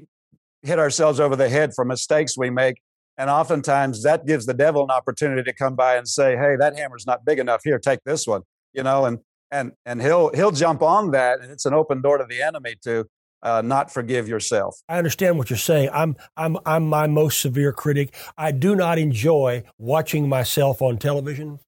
hit 0.63 0.79
ourselves 0.79 1.21
over 1.21 1.37
the 1.37 1.49
head 1.49 1.73
for 1.75 1.85
mistakes 1.85 2.39
we 2.39 2.51
make, 2.51 2.81
and 3.19 3.29
oftentimes 3.29 4.03
that 4.05 4.27
gives 4.27 4.47
the 4.47 4.55
devil 4.55 4.83
an 4.83 4.91
opportunity 4.91 5.43
to 5.43 5.53
come 5.53 5.75
by 5.75 5.97
and 5.97 6.09
say, 6.09 6.37
"Hey, 6.37 6.57
that 6.57 6.77
hammer's 6.79 7.07
not 7.07 7.25
big 7.25 7.39
enough. 7.39 7.61
Here, 7.65 7.79
take 7.79 8.01
this 8.05 8.27
one." 8.27 8.43
You 8.73 8.83
know, 8.83 9.05
and 9.05 9.19
and 9.55 9.73
and 9.87 10.03
he'll 10.03 10.31
he'll 10.35 10.51
jump 10.51 10.83
on 10.83 11.13
that, 11.13 11.41
and 11.41 11.51
it's 11.51 11.65
an 11.65 11.73
open 11.73 12.03
door 12.03 12.19
to 12.19 12.27
the 12.29 12.43
enemy 12.43 12.75
to 12.83 13.07
uh, 13.43 13.63
not 13.63 13.93
forgive 13.93 14.29
yourself. 14.29 14.83
I 14.89 14.99
understand 14.99 15.39
what 15.39 15.49
you're 15.49 15.57
saying. 15.57 15.91
I'm 15.93 16.17
I'm 16.37 16.59
I'm 16.67 16.87
my 16.89 17.07
most 17.07 17.41
severe 17.41 17.73
critic. 17.73 18.15
I 18.37 18.51
do 18.51 18.75
not 18.75 18.99
enjoy 18.99 19.63
watching 19.79 20.29
myself 20.29 20.83
on 20.83 20.99
television. 20.99 21.61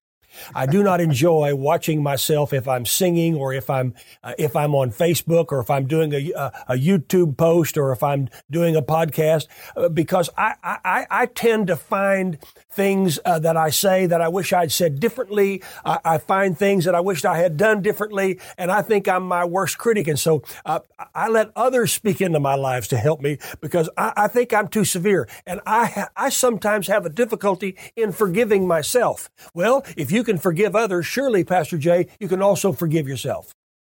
I 0.55 0.67
do 0.67 0.83
not 0.83 1.01
enjoy 1.09 1.55
watching 1.55 2.03
myself 2.03 2.53
if 2.53 2.67
I'm 2.69 2.87
singing 2.87 3.37
or 3.37 3.53
if 3.53 3.71
I'm 3.71 3.95
uh, 4.23 4.35
if 4.39 4.57
I'm 4.57 4.75
on 4.75 4.91
Facebook 4.91 5.47
or 5.53 5.61
if 5.61 5.71
I'm 5.71 5.87
doing 5.87 6.13
a, 6.13 6.33
a, 6.33 6.53
a 6.69 6.75
YouTube 6.75 7.37
post 7.37 7.79
or 7.79 7.93
if 7.93 8.03
I'm 8.03 8.29
doing 8.51 8.77
a 8.77 8.83
podcast 8.83 9.47
uh, 9.77 9.89
because 9.89 10.31
I, 10.37 10.55
I, 10.63 11.07
I 11.11 11.27
tend 11.27 11.69
to 11.69 11.77
find 11.77 12.39
things 12.77 13.19
uh, 13.25 13.39
that 13.41 13.57
I 13.57 13.71
say 13.71 14.07
that 14.07 14.21
I 14.21 14.29
wish 14.29 14.53
I'd 14.53 14.71
said 14.71 15.01
differently. 15.01 15.63
I, 15.85 15.99
I, 16.05 16.19
find 16.19 16.57
things 16.57 16.85
that 16.85 16.95
I 16.95 17.01
wished 17.01 17.25
I 17.25 17.39
had 17.39 17.57
done 17.57 17.81
differently, 17.81 18.39
and 18.59 18.71
I 18.71 18.83
think 18.83 19.09
I'm 19.09 19.23
my 19.25 19.45
worst 19.45 19.79
critic. 19.79 20.07
And 20.07 20.19
so 20.19 20.43
uh, 20.65 20.81
I 21.15 21.29
let 21.29 21.51
others 21.57 21.93
speak 21.93 22.21
into 22.21 22.39
my 22.39 22.55
lives 22.55 22.87
to 22.89 22.99
help 22.99 23.21
me 23.23 23.39
because 23.61 23.89
I, 23.97 24.13
I 24.17 24.29
think 24.29 24.53
I'm 24.53 24.69
too 24.69 24.85
severe, 24.85 25.27
and 25.47 25.61
I 25.67 25.87
ha- 25.87 26.11
I 26.15 26.29
sometimes 26.29 26.87
have 26.87 27.07
a 27.07 27.11
difficulty 27.11 27.77
in 27.97 28.13
forgiving 28.13 28.67
myself. 28.67 29.31
Well, 29.55 29.85
if 29.97 30.13
you 30.13 30.23
can 30.23 30.39
forgive 30.39 30.77
others, 30.77 31.07
surely, 31.07 31.43
Pastor 31.43 31.79
Jay, 31.79 32.09
you 32.21 32.29
can 32.29 32.43
also 32.43 32.73
forgive 32.73 33.09
yourself. 33.09 33.55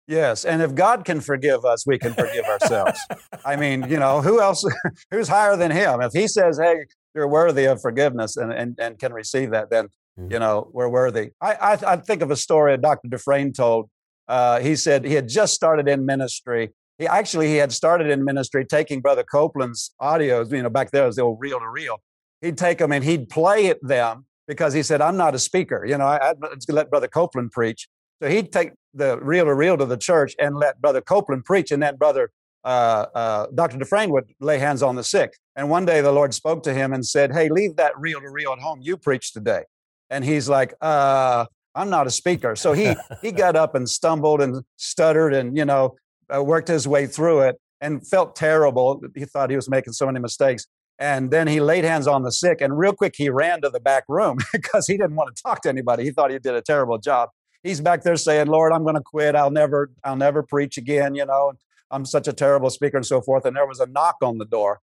Yes, 0.07 0.43
and 0.43 0.63
if 0.63 0.73
God 0.73 1.05
can 1.05 1.21
forgive 1.21 1.65
us, 1.65 1.85
we 1.85 1.99
can 1.99 2.15
forgive 2.15 2.45
ourselves. 2.45 2.99
I 3.45 3.55
mean, 3.55 3.87
you 3.87 3.99
know, 3.99 4.21
who 4.21 4.41
else? 4.41 4.65
Who's 5.11 5.27
higher 5.27 5.55
than 5.55 5.69
Him? 5.69 6.01
If 6.01 6.13
He 6.13 6.27
says, 6.27 6.57
"Hey, 6.57 6.85
you're 7.15 7.27
worthy 7.27 7.65
of 7.65 7.81
forgiveness," 7.81 8.37
and 8.37 8.51
and, 8.51 8.75
and 8.79 8.99
can 8.99 9.13
receive 9.13 9.51
that, 9.51 9.69
then 9.69 9.85
mm-hmm. 10.19 10.31
you 10.31 10.39
know 10.39 10.69
we're 10.73 10.89
worthy. 10.89 11.31
I, 11.41 11.53
I, 11.53 11.93
I 11.93 11.95
think 11.97 12.21
of 12.21 12.31
a 12.31 12.35
story 12.35 12.73
a 12.73 12.77
Dr. 12.77 13.07
Dufresne 13.09 13.53
told. 13.53 13.89
Uh, 14.27 14.59
he 14.59 14.75
said 14.75 15.05
he 15.05 15.15
had 15.15 15.27
just 15.27 15.53
started 15.53 15.87
in 15.87 16.05
ministry. 16.05 16.71
He 16.97 17.07
actually 17.07 17.47
he 17.47 17.55
had 17.55 17.71
started 17.71 18.09
in 18.09 18.23
ministry 18.23 18.65
taking 18.65 19.01
Brother 19.01 19.23
Copeland's 19.23 19.91
audios. 20.01 20.51
You 20.51 20.63
know, 20.63 20.69
back 20.69 20.91
there 20.91 21.05
was 21.05 21.15
the 21.15 21.23
old 21.23 21.39
reel 21.39 21.59
to 21.59 21.67
reel. 21.67 22.01
He'd 22.41 22.57
take 22.57 22.77
them 22.77 22.91
and 22.91 23.03
he'd 23.03 23.29
play 23.29 23.65
it 23.65 23.79
them 23.81 24.25
because 24.47 24.73
he 24.73 24.83
said, 24.83 25.01
"I'm 25.01 25.17
not 25.17 25.33
a 25.33 25.39
speaker." 25.39 25.85
You 25.85 25.97
know, 25.97 26.05
I, 26.05 26.29
I'd 26.29 26.37
let 26.69 26.89
Brother 26.89 27.07
Copeland 27.07 27.51
preach. 27.51 27.87
So 28.21 28.29
he'd 28.29 28.51
take 28.51 28.73
the 28.93 29.17
reel 29.19 29.45
to 29.45 29.53
reel 29.53 29.77
to 29.77 29.85
the 29.85 29.97
church 29.97 30.35
and 30.39 30.57
let 30.57 30.81
Brother 30.81 31.01
Copeland 31.01 31.45
preach, 31.45 31.71
and 31.71 31.81
then 31.81 31.95
Brother 31.95 32.31
uh, 32.63 33.05
uh, 33.15 33.47
Dr. 33.55 33.77
Dufresne 33.77 34.11
would 34.11 34.33
lay 34.39 34.59
hands 34.59 34.83
on 34.83 34.95
the 34.95 35.03
sick. 35.03 35.37
And 35.59 35.69
one 35.69 35.83
day 35.83 35.99
the 35.99 36.13
Lord 36.13 36.33
spoke 36.33 36.63
to 36.63 36.73
him 36.73 36.93
and 36.93 37.05
said, 37.05 37.33
Hey, 37.33 37.49
leave 37.49 37.75
that 37.75 37.91
reel 37.99 38.21
to 38.21 38.29
reel 38.29 38.53
at 38.53 38.59
home. 38.59 38.79
You 38.81 38.95
preach 38.95 39.33
today. 39.33 39.63
And 40.09 40.23
he's 40.23 40.47
like, 40.47 40.73
uh, 40.79 41.47
I'm 41.75 41.89
not 41.89 42.07
a 42.07 42.11
speaker. 42.11 42.55
So 42.55 42.71
he, 42.71 42.95
he 43.21 43.33
got 43.33 43.57
up 43.57 43.75
and 43.75 43.87
stumbled 43.89 44.39
and 44.39 44.63
stuttered 44.77 45.33
and, 45.33 45.57
you 45.57 45.65
know, 45.65 45.97
uh, 46.33 46.41
worked 46.41 46.69
his 46.69 46.87
way 46.87 47.07
through 47.07 47.41
it 47.41 47.57
and 47.81 48.07
felt 48.07 48.37
terrible. 48.37 49.01
He 49.13 49.25
thought 49.25 49.49
he 49.49 49.57
was 49.57 49.69
making 49.69 49.91
so 49.91 50.05
many 50.05 50.21
mistakes. 50.21 50.65
And 50.97 51.29
then 51.29 51.45
he 51.45 51.59
laid 51.59 51.83
hands 51.83 52.07
on 52.07 52.23
the 52.23 52.31
sick 52.31 52.61
and 52.61 52.79
real 52.79 52.93
quick 52.93 53.15
he 53.17 53.29
ran 53.29 53.59
to 53.63 53.69
the 53.69 53.81
back 53.81 54.05
room 54.07 54.37
because 54.53 54.87
he 54.87 54.93
didn't 54.93 55.17
want 55.17 55.35
to 55.35 55.43
talk 55.43 55.61
to 55.63 55.69
anybody. 55.69 56.05
He 56.05 56.11
thought 56.11 56.31
he 56.31 56.39
did 56.39 56.55
a 56.55 56.61
terrible 56.61 56.99
job 56.99 57.29
he's 57.63 57.81
back 57.81 58.03
there 58.03 58.15
saying, 58.15 58.47
Lord, 58.47 58.71
I'm 58.71 58.83
going 58.83 58.95
to 58.95 59.01
quit. 59.01 59.35
I'll 59.35 59.51
never, 59.51 59.91
I'll 60.05 60.15
never 60.15 60.41
preach 60.41 60.77
again. 60.77 61.15
You 61.15 61.25
know, 61.25 61.51
I'm 61.91 62.05
such 62.05 62.29
a 62.29 62.31
terrible 62.31 62.69
speaker 62.69 62.95
and 62.95 63.05
so 63.05 63.19
forth. 63.19 63.43
And 63.43 63.57
there 63.57 63.67
was 63.67 63.81
a 63.81 63.85
knock 63.87 64.15
on 64.21 64.37
the 64.37 64.45
door 64.45 64.79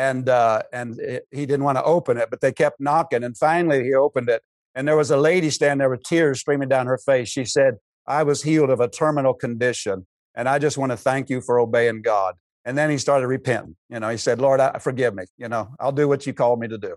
and, 0.00 0.30
uh, 0.30 0.62
and 0.72 0.98
it, 0.98 1.26
he 1.30 1.44
didn't 1.44 1.64
want 1.64 1.76
to 1.76 1.84
open 1.84 2.16
it, 2.16 2.30
but 2.30 2.40
they 2.40 2.52
kept 2.52 2.80
knocking. 2.80 3.22
And 3.22 3.36
finally 3.36 3.84
he 3.84 3.92
opened 3.92 4.30
it. 4.30 4.42
And 4.74 4.88
there 4.88 4.96
was 4.96 5.10
a 5.10 5.16
lady 5.18 5.50
standing 5.50 5.78
there 5.78 5.90
with 5.90 6.02
tears 6.04 6.40
streaming 6.40 6.70
down 6.70 6.86
her 6.86 6.96
face. 6.96 7.28
She 7.28 7.44
said, 7.44 7.74
I 8.06 8.22
was 8.22 8.42
healed 8.42 8.70
of 8.70 8.80
a 8.80 8.88
terminal 8.88 9.34
condition. 9.34 10.06
And 10.34 10.48
I 10.48 10.58
just 10.58 10.78
want 10.78 10.92
to 10.92 10.96
thank 10.96 11.28
you 11.28 11.42
for 11.42 11.60
obeying 11.60 12.00
God. 12.00 12.36
And 12.64 12.78
then 12.78 12.88
he 12.88 12.96
started 12.96 13.26
repenting. 13.26 13.76
You 13.90 14.00
know, 14.00 14.08
he 14.08 14.16
said, 14.16 14.40
Lord, 14.40 14.58
I, 14.58 14.78
forgive 14.78 15.14
me. 15.14 15.24
You 15.36 15.48
know, 15.48 15.68
I'll 15.78 15.92
do 15.92 16.08
what 16.08 16.26
you 16.26 16.32
called 16.32 16.60
me 16.60 16.68
to 16.68 16.78
do. 16.78 16.96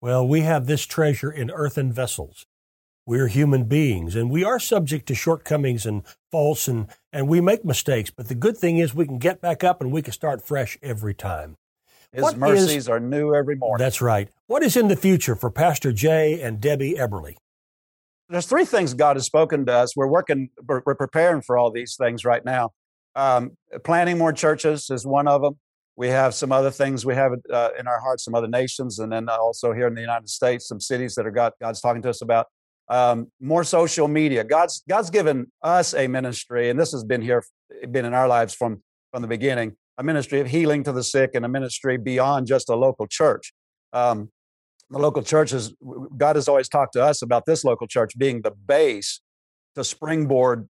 Well, 0.00 0.26
we 0.26 0.40
have 0.40 0.66
this 0.66 0.84
treasure 0.84 1.30
in 1.30 1.52
earthen 1.52 1.92
vessels. 1.92 2.44
We're 3.06 3.28
human 3.28 3.64
beings 3.64 4.16
and 4.16 4.30
we 4.30 4.42
are 4.42 4.58
subject 4.58 5.06
to 5.06 5.14
shortcomings 5.14 5.86
and 5.86 6.02
faults 6.32 6.66
and, 6.66 6.88
and 7.12 7.28
we 7.28 7.40
make 7.40 7.64
mistakes. 7.64 8.10
But 8.10 8.26
the 8.26 8.34
good 8.34 8.56
thing 8.56 8.78
is 8.78 8.94
we 8.94 9.06
can 9.06 9.18
get 9.18 9.40
back 9.40 9.62
up 9.62 9.80
and 9.80 9.92
we 9.92 10.02
can 10.02 10.12
start 10.12 10.44
fresh 10.44 10.76
every 10.82 11.14
time. 11.14 11.56
His 12.12 12.22
what 12.22 12.36
mercies 12.36 12.76
is, 12.76 12.88
are 12.88 13.00
new 13.00 13.34
every 13.34 13.56
morning. 13.56 13.82
That's 13.82 14.00
right. 14.00 14.28
What 14.46 14.62
is 14.62 14.76
in 14.76 14.88
the 14.88 14.96
future 14.96 15.34
for 15.34 15.50
Pastor 15.50 15.92
Jay 15.92 16.40
and 16.40 16.60
Debbie 16.60 16.94
Eberly? 16.94 17.36
There's 18.28 18.46
three 18.46 18.64
things 18.64 18.94
God 18.94 19.16
has 19.16 19.24
spoken 19.26 19.66
to 19.66 19.72
us. 19.72 19.96
We're 19.96 20.08
working, 20.08 20.50
we're, 20.66 20.82
we're 20.84 20.94
preparing 20.96 21.42
for 21.42 21.56
all 21.56 21.70
these 21.70 21.96
things 21.96 22.24
right 22.24 22.44
now. 22.44 22.70
Um, 23.14 23.52
planning 23.84 24.18
more 24.18 24.32
churches 24.32 24.90
is 24.90 25.06
one 25.06 25.28
of 25.28 25.42
them. 25.42 25.58
We 25.96 26.08
have 26.08 26.34
some 26.34 26.52
other 26.52 26.70
things 26.70 27.06
we 27.06 27.14
have 27.14 27.32
uh, 27.50 27.70
in 27.78 27.86
our 27.86 28.00
hearts, 28.00 28.24
some 28.24 28.34
other 28.34 28.48
nations, 28.48 28.98
and 28.98 29.10
then 29.10 29.28
also 29.28 29.72
here 29.72 29.86
in 29.86 29.94
the 29.94 30.02
United 30.02 30.28
States, 30.28 30.68
some 30.68 30.80
cities 30.80 31.14
that 31.14 31.26
are 31.26 31.30
God, 31.30 31.52
God's 31.60 31.80
talking 31.80 32.02
to 32.02 32.10
us 32.10 32.20
about 32.20 32.46
um, 32.88 33.30
more 33.40 33.64
social 33.64 34.06
media. 34.06 34.44
God's 34.44 34.82
God's 34.88 35.08
given 35.08 35.50
us 35.62 35.94
a 35.94 36.06
ministry, 36.06 36.68
and 36.68 36.78
this 36.78 36.92
has 36.92 37.02
been 37.02 37.22
here, 37.22 37.42
been 37.90 38.04
in 38.04 38.12
our 38.14 38.28
lives 38.28 38.54
from 38.54 38.82
from 39.10 39.22
the 39.22 39.28
beginning. 39.28 39.76
A 39.98 40.02
ministry 40.02 40.40
of 40.40 40.48
healing 40.48 40.84
to 40.84 40.92
the 40.92 41.02
sick, 41.02 41.30
and 41.34 41.44
a 41.44 41.48
ministry 41.48 41.96
beyond 41.96 42.46
just 42.46 42.68
a 42.68 42.76
local 42.76 43.06
church. 43.06 43.52
Um, 43.92 44.30
the 44.90 44.98
local 44.98 45.22
church 45.22 45.52
is, 45.52 45.74
God 46.16 46.36
has 46.36 46.48
always 46.48 46.68
talked 46.68 46.92
to 46.92 47.02
us 47.02 47.22
about 47.22 47.44
this 47.46 47.64
local 47.64 47.86
church 47.86 48.16
being 48.16 48.42
the 48.42 48.52
base 48.52 49.20
to 49.74 49.82
springboard, 49.82 50.68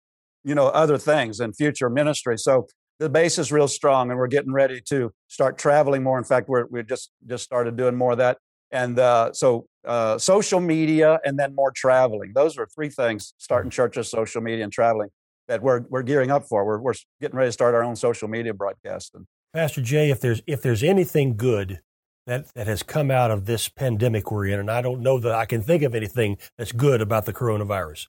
you 0.43 0.55
know, 0.55 0.67
other 0.67 0.97
things 0.97 1.39
and 1.39 1.55
future 1.55 1.89
ministry. 1.89 2.37
So 2.37 2.67
the 2.99 3.09
base 3.09 3.37
is 3.37 3.51
real 3.51 3.67
strong, 3.67 4.09
and 4.09 4.19
we're 4.19 4.27
getting 4.27 4.51
ready 4.51 4.81
to 4.89 5.11
start 5.27 5.57
traveling 5.57 6.03
more. 6.03 6.17
In 6.17 6.23
fact, 6.23 6.49
we're 6.49 6.65
we 6.67 6.83
just 6.83 7.11
just 7.27 7.43
started 7.43 7.77
doing 7.77 7.95
more 7.95 8.13
of 8.13 8.17
that 8.17 8.37
and 8.71 8.99
uh, 8.99 9.31
so 9.33 9.67
uh, 9.85 10.17
social 10.17 10.59
media 10.59 11.19
and 11.25 11.37
then 11.37 11.53
more 11.53 11.71
traveling. 11.71 12.31
Those 12.33 12.57
are 12.57 12.67
three 12.73 12.89
things 12.89 13.33
starting 13.37 13.69
churches, 13.69 14.09
social 14.09 14.41
media, 14.41 14.63
and 14.63 14.73
traveling 14.73 15.09
that 15.51 15.61
we're, 15.61 15.81
we're 15.89 16.01
gearing 16.01 16.31
up 16.31 16.45
for. 16.45 16.63
We're, 16.65 16.79
we're 16.79 16.93
getting 17.19 17.35
ready 17.35 17.49
to 17.49 17.51
start 17.51 17.75
our 17.75 17.83
own 17.83 17.97
social 17.97 18.29
media 18.29 18.53
broadcast. 18.53 19.13
Pastor 19.53 19.81
Jay, 19.81 20.09
if 20.09 20.21
there's, 20.21 20.41
if 20.47 20.61
there's 20.61 20.81
anything 20.81 21.35
good 21.35 21.81
that, 22.25 22.53
that 22.53 22.67
has 22.67 22.83
come 22.83 23.11
out 23.11 23.31
of 23.31 23.45
this 23.45 23.67
pandemic 23.67 24.31
we're 24.31 24.45
in, 24.45 24.59
and 24.59 24.71
I 24.71 24.81
don't 24.81 25.01
know 25.01 25.19
that 25.19 25.33
I 25.33 25.43
can 25.43 25.61
think 25.61 25.83
of 25.83 25.93
anything 25.93 26.37
that's 26.57 26.71
good 26.71 27.01
about 27.01 27.25
the 27.25 27.33
coronavirus. 27.33 28.07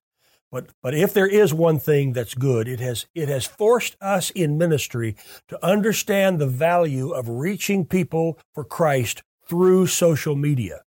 But, 0.53 0.69
but 0.85 0.95
if 0.95 1.13
there 1.13 1.27
is 1.27 1.53
one 1.53 1.81
thing 1.81 2.13
that's 2.13 2.35
good, 2.35 2.69
it 2.69 2.79
has, 2.79 3.07
it 3.13 3.29
has 3.29 3.45
forced 3.45 3.97
us 4.01 4.31
in 4.31 4.57
ministry 4.57 5.17
to 5.49 5.67
understand 5.67 6.39
the 6.39 6.47
value 6.47 7.11
of 7.11 7.29
reaching 7.29 7.85
people 7.85 8.39
for 8.55 8.63
Christ 8.63 9.25
through 9.49 9.89
social 9.89 10.37
media. 10.37 10.83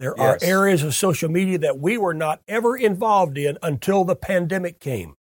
There 0.00 0.14
yes. 0.16 0.42
are 0.42 0.44
areas 0.44 0.82
of 0.82 0.92
social 0.96 1.30
media 1.30 1.58
that 1.58 1.78
we 1.78 1.98
were 1.98 2.14
not 2.14 2.40
ever 2.48 2.76
involved 2.76 3.38
in 3.38 3.58
until 3.62 4.02
the 4.02 4.16
pandemic 4.16 4.80
came. 4.80 5.14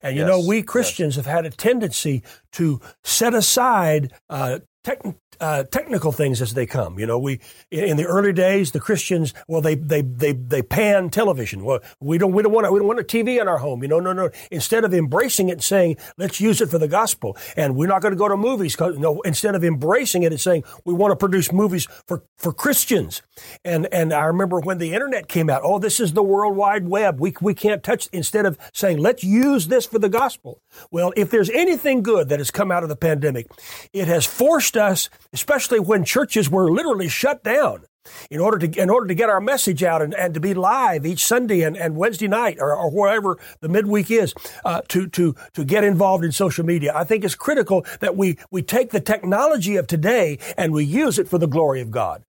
And 0.00 0.16
you 0.16 0.22
yes. 0.22 0.28
know, 0.28 0.46
we 0.46 0.62
Christians 0.62 1.16
yes. 1.16 1.24
have 1.24 1.34
had 1.34 1.46
a 1.46 1.50
tendency 1.50 2.22
to 2.52 2.80
set 3.02 3.34
aside 3.34 4.12
uh, 4.28 4.60
tech, 4.86 5.02
uh, 5.40 5.64
technical 5.64 6.12
things 6.12 6.40
as 6.40 6.54
they 6.54 6.64
come. 6.64 6.98
You 6.98 7.06
know, 7.06 7.18
we 7.18 7.40
in 7.70 7.96
the 7.96 8.06
early 8.06 8.32
days, 8.32 8.70
the 8.70 8.80
Christians, 8.80 9.34
well, 9.48 9.60
they 9.60 9.74
they 9.74 10.02
they 10.02 10.32
they 10.32 10.62
pan 10.62 11.10
television. 11.10 11.64
Well, 11.64 11.80
we 12.00 12.18
don't 12.18 12.32
we 12.32 12.42
don't 12.42 12.52
want 12.52 12.72
we 12.72 12.78
don't 12.78 12.86
want 12.86 13.00
a 13.00 13.04
TV 13.04 13.40
in 13.40 13.48
our 13.48 13.58
home. 13.58 13.82
You 13.82 13.88
know, 13.88 14.00
no, 14.00 14.12
no. 14.12 14.30
Instead 14.50 14.84
of 14.84 14.94
embracing 14.94 15.48
it 15.48 15.52
and 15.52 15.64
saying 15.64 15.96
let's 16.16 16.40
use 16.40 16.60
it 16.60 16.70
for 16.70 16.78
the 16.78 16.88
gospel, 16.88 17.36
and 17.56 17.76
we're 17.76 17.88
not 17.88 18.00
going 18.00 18.12
to 18.12 18.18
go 18.18 18.28
to 18.28 18.36
movies. 18.36 18.76
You 18.78 18.98
know, 18.98 19.20
instead 19.22 19.54
of 19.54 19.64
embracing 19.64 20.22
it 20.22 20.32
and 20.32 20.40
saying 20.40 20.62
we 20.84 20.94
want 20.94 21.10
to 21.12 21.16
produce 21.16 21.52
movies 21.52 21.88
for 22.06 22.22
for 22.36 22.52
Christians. 22.52 23.22
And 23.64 23.92
and 23.92 24.12
I 24.12 24.24
remember 24.24 24.60
when 24.60 24.78
the 24.78 24.94
internet 24.94 25.28
came 25.28 25.50
out. 25.50 25.62
Oh, 25.64 25.78
this 25.78 25.98
is 25.98 26.12
the 26.12 26.22
World 26.22 26.56
Wide 26.56 26.88
Web. 26.88 27.20
We 27.20 27.34
we 27.40 27.54
can't 27.54 27.82
touch. 27.82 28.08
Instead 28.12 28.46
of 28.46 28.56
saying 28.72 28.98
let's 28.98 29.24
use 29.24 29.66
this 29.66 29.84
for 29.84 29.98
the 29.98 30.08
gospel. 30.08 30.62
Well, 30.90 31.12
if 31.16 31.30
there's 31.30 31.50
anything 31.50 32.02
good 32.02 32.28
that 32.28 32.38
has 32.38 32.50
come 32.50 32.70
out 32.70 32.84
of 32.84 32.88
the 32.88 32.96
pandemic, 32.96 33.48
it 33.92 34.06
has 34.06 34.24
forced 34.24 34.75
us 34.78 35.08
especially 35.32 35.80
when 35.80 36.04
churches 36.04 36.50
were 36.50 36.70
literally 36.70 37.08
shut 37.08 37.42
down 37.42 37.84
in 38.30 38.40
order 38.40 38.66
to 38.66 38.80
in 38.80 38.90
order 38.90 39.06
to 39.06 39.14
get 39.14 39.28
our 39.28 39.40
message 39.40 39.82
out 39.82 40.02
and, 40.02 40.14
and 40.14 40.34
to 40.34 40.40
be 40.40 40.54
live 40.54 41.06
each 41.06 41.24
Sunday 41.24 41.62
and, 41.62 41.76
and 41.76 41.96
Wednesday 41.96 42.28
night 42.28 42.58
or, 42.60 42.74
or 42.74 42.90
wherever 42.90 43.38
the 43.60 43.68
midweek 43.68 44.10
is 44.10 44.34
uh, 44.64 44.82
to 44.88 45.08
to 45.08 45.34
to 45.54 45.64
get 45.64 45.84
involved 45.84 46.24
in 46.24 46.32
social 46.32 46.64
media. 46.64 46.92
I 46.94 47.04
think 47.04 47.24
it's 47.24 47.34
critical 47.34 47.84
that 48.00 48.16
we 48.16 48.38
we 48.50 48.62
take 48.62 48.90
the 48.90 49.00
technology 49.00 49.76
of 49.76 49.86
today 49.86 50.38
and 50.56 50.72
we 50.72 50.84
use 50.84 51.18
it 51.18 51.28
for 51.28 51.38
the 51.38 51.48
glory 51.48 51.80
of 51.80 51.90
God. 51.90 52.24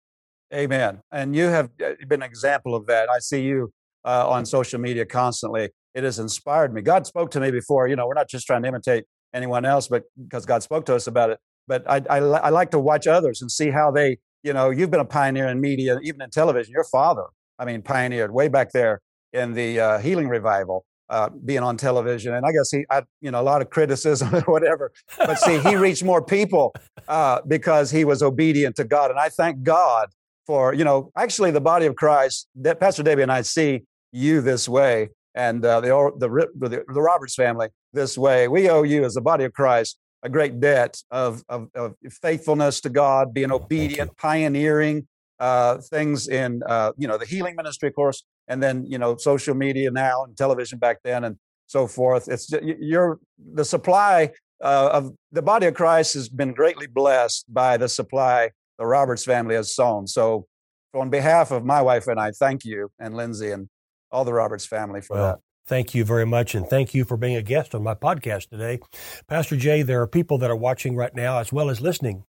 Amen. 0.53 1.01
And 1.11 1.35
you 1.35 1.45
have 1.47 1.71
uh, 1.85 1.95
been 2.07 2.23
an 2.23 2.29
example 2.29 2.75
of 2.75 2.87
that. 2.87 3.09
I 3.11 3.19
see 3.19 3.43
you 3.43 3.73
uh, 4.05 4.29
on 4.29 4.47
social 4.47 4.81
media 4.81 5.05
constantly. 5.05 5.71
It 5.95 6.05
has 6.05 6.19
inspired 6.19 6.73
me. 6.73 6.83
God 6.83 7.07
spoke 7.07 7.31
to 7.33 7.41
me 7.41 7.51
before. 7.51 7.89
You 7.89 7.97
know, 7.97 8.07
we're 8.07 8.15
not 8.15 8.29
just 8.29 8.47
trying 8.47 8.63
to 8.63 8.69
imitate 8.69 9.05
anyone 9.33 9.65
else, 9.65 9.89
but 9.89 10.05
because 10.23 10.47
God 10.47 10.63
spoke 10.63 10.87
to 10.87 10.95
us 10.95 11.07
about 11.07 11.31
it 11.31 11.41
but 11.67 11.89
I, 11.89 12.03
I, 12.11 12.19
I, 12.19 12.49
like 12.51 12.71
to 12.73 12.79
watch 12.79 13.07
others 13.07 13.41
and 13.41 13.51
see 13.51 13.71
how 13.71 13.91
they, 13.91 14.19
you 14.43 14.53
know, 14.53 14.71
you've 14.71 14.91
been 14.91 15.01
a 15.01 15.05
pioneer 15.05 15.49
in 15.49 15.61
media, 15.61 15.99
even 16.03 16.21
in 16.23 16.31
television. 16.31 16.73
Your 16.73 16.85
father, 16.85 17.25
I 17.59 17.65
mean, 17.65 17.83
pioneered 17.83 18.33
way 18.33 18.49
back 18.49 18.73
there 18.73 19.01
in 19.33 19.55
the 19.55 19.81
uh, 19.81 19.99
healing 19.99 20.29
revival, 20.29 20.85
uh, 21.09 21.31
being 21.45 21.63
on 21.63 21.77
television. 21.77 22.35
And 22.35 22.45
I 22.45 22.53
guess 22.53 22.71
he, 22.71 22.85
I, 22.91 23.03
you 23.21 23.31
know, 23.31 23.41
a 23.41 23.43
lot 23.43 23.63
of 23.63 23.71
criticism 23.71 24.35
or 24.35 24.41
whatever. 24.43 24.93
But 25.19 25.39
see, 25.39 25.59
he 25.61 25.77
reached 25.77 26.05
more 26.05 26.23
people 26.23 26.75
uh, 27.09 27.41
because 27.47 27.91
he 27.91 28.05
was 28.05 28.23
obedient 28.23 28.77
to 28.77 28.85
God. 28.85 29.11
And 29.11 29.19
I 29.19 29.29
thank 29.29 29.63
God 29.63 30.09
for, 30.47 30.75
you 30.75 30.85
know, 30.85 31.11
actually 31.17 31.51
the 31.51 31.61
body 31.61 31.87
of 31.87 31.97
Christ, 31.97 32.49
that 32.57 32.81
Pastor 32.81 33.03
Debbie 33.03 33.23
and 33.23 33.33
I 33.33 33.43
see 33.43 33.85
you 34.13 34.41
this 34.41 34.69
way 34.69 35.09
and 35.35 35.65
uh, 35.65 35.81
the, 35.81 35.89
the, 36.19 36.69
the, 36.69 36.85
the 36.87 37.01
Roberts 37.03 37.35
family 37.35 37.69
this 37.93 38.17
way. 38.17 38.47
We 38.47 38.69
owe 38.69 38.83
you 38.83 39.05
as 39.05 39.15
the 39.15 39.21
body 39.21 39.45
of 39.45 39.53
Christ 39.53 39.99
a 40.25 40.29
great 40.29 40.59
debt 40.59 41.01
of, 41.11 41.45
of, 41.49 41.69
of 41.75 41.95
faithfulness 42.23 42.81
to 42.81 42.91
God, 42.91 43.33
being 43.33 43.53
obedient, 43.53 44.17
pioneering 44.17 45.07
uh, 45.39 45.79
things 45.79 46.29
in 46.29 46.63
uh, 46.67 46.93
you 46.97 47.07
know 47.07 47.19
the 47.19 47.27
healing 47.27 47.55
ministry, 47.57 47.89
of 47.89 47.95
course, 47.95 48.25
and 48.49 48.63
then 48.63 48.87
you 48.87 48.99
know 48.99 49.17
social 49.17 49.55
media 49.55 49.91
now 49.91 50.25
and 50.25 50.37
television 50.37 50.79
back 50.79 50.99
then 51.05 51.25
and 51.25 51.37
so 51.67 51.87
forth. 51.87 52.29
It's 52.29 52.51
you're 52.63 53.19
the 53.39 53.65
supply 53.65 54.31
uh, 54.63 54.91
of 54.93 55.13
the 55.33 55.43
body 55.43 55.67
of 55.67 55.75
Christ 55.75 56.15
has 56.15 56.29
been 56.29 56.53
greatly 56.53 56.87
blessed 56.87 57.45
by 57.53 57.77
the 57.77 57.89
supply 57.89 58.51
the 58.79 58.87
Roberts 58.87 59.25
family 59.25 59.55
has 59.55 59.75
sown. 59.75 60.07
So, 60.07 60.47
on 60.95 61.11
behalf 61.11 61.51
of 61.51 61.65
my 61.65 61.83
wife 61.83 62.07
and 62.07 62.19
I, 62.19 62.31
thank 62.31 62.65
you 62.65 62.91
and 62.99 63.15
Lindsay 63.15 63.51
and 63.51 63.69
all 64.11 64.25
the 64.25 64.33
Roberts 64.33 64.65
family 64.67 65.01
for 65.01 65.17
Well, 65.17 65.27
that. 65.27 65.39
Thank 65.67 65.95
you 65.95 66.05
very 66.05 66.27
much, 66.27 66.55
and 66.55 66.69
thank 66.69 66.93
you 66.93 67.05
for 67.05 67.17
being 67.17 67.37
a 67.37 67.43
guest 67.43 67.75
on 67.75 67.83
my 67.83 67.95
podcast 67.95 68.51
today. 68.51 68.81
Pastor 69.29 69.57
Jay, 69.57 69.81
there 69.81 70.03
are 70.03 70.07
people 70.07 70.37
that 70.39 70.51
are 70.51 70.57
watching 70.57 70.95
right 70.95 71.15
now 71.15 71.39
as 71.39 71.53
well 71.53 71.71
as 71.71 71.81
listening 71.81 72.25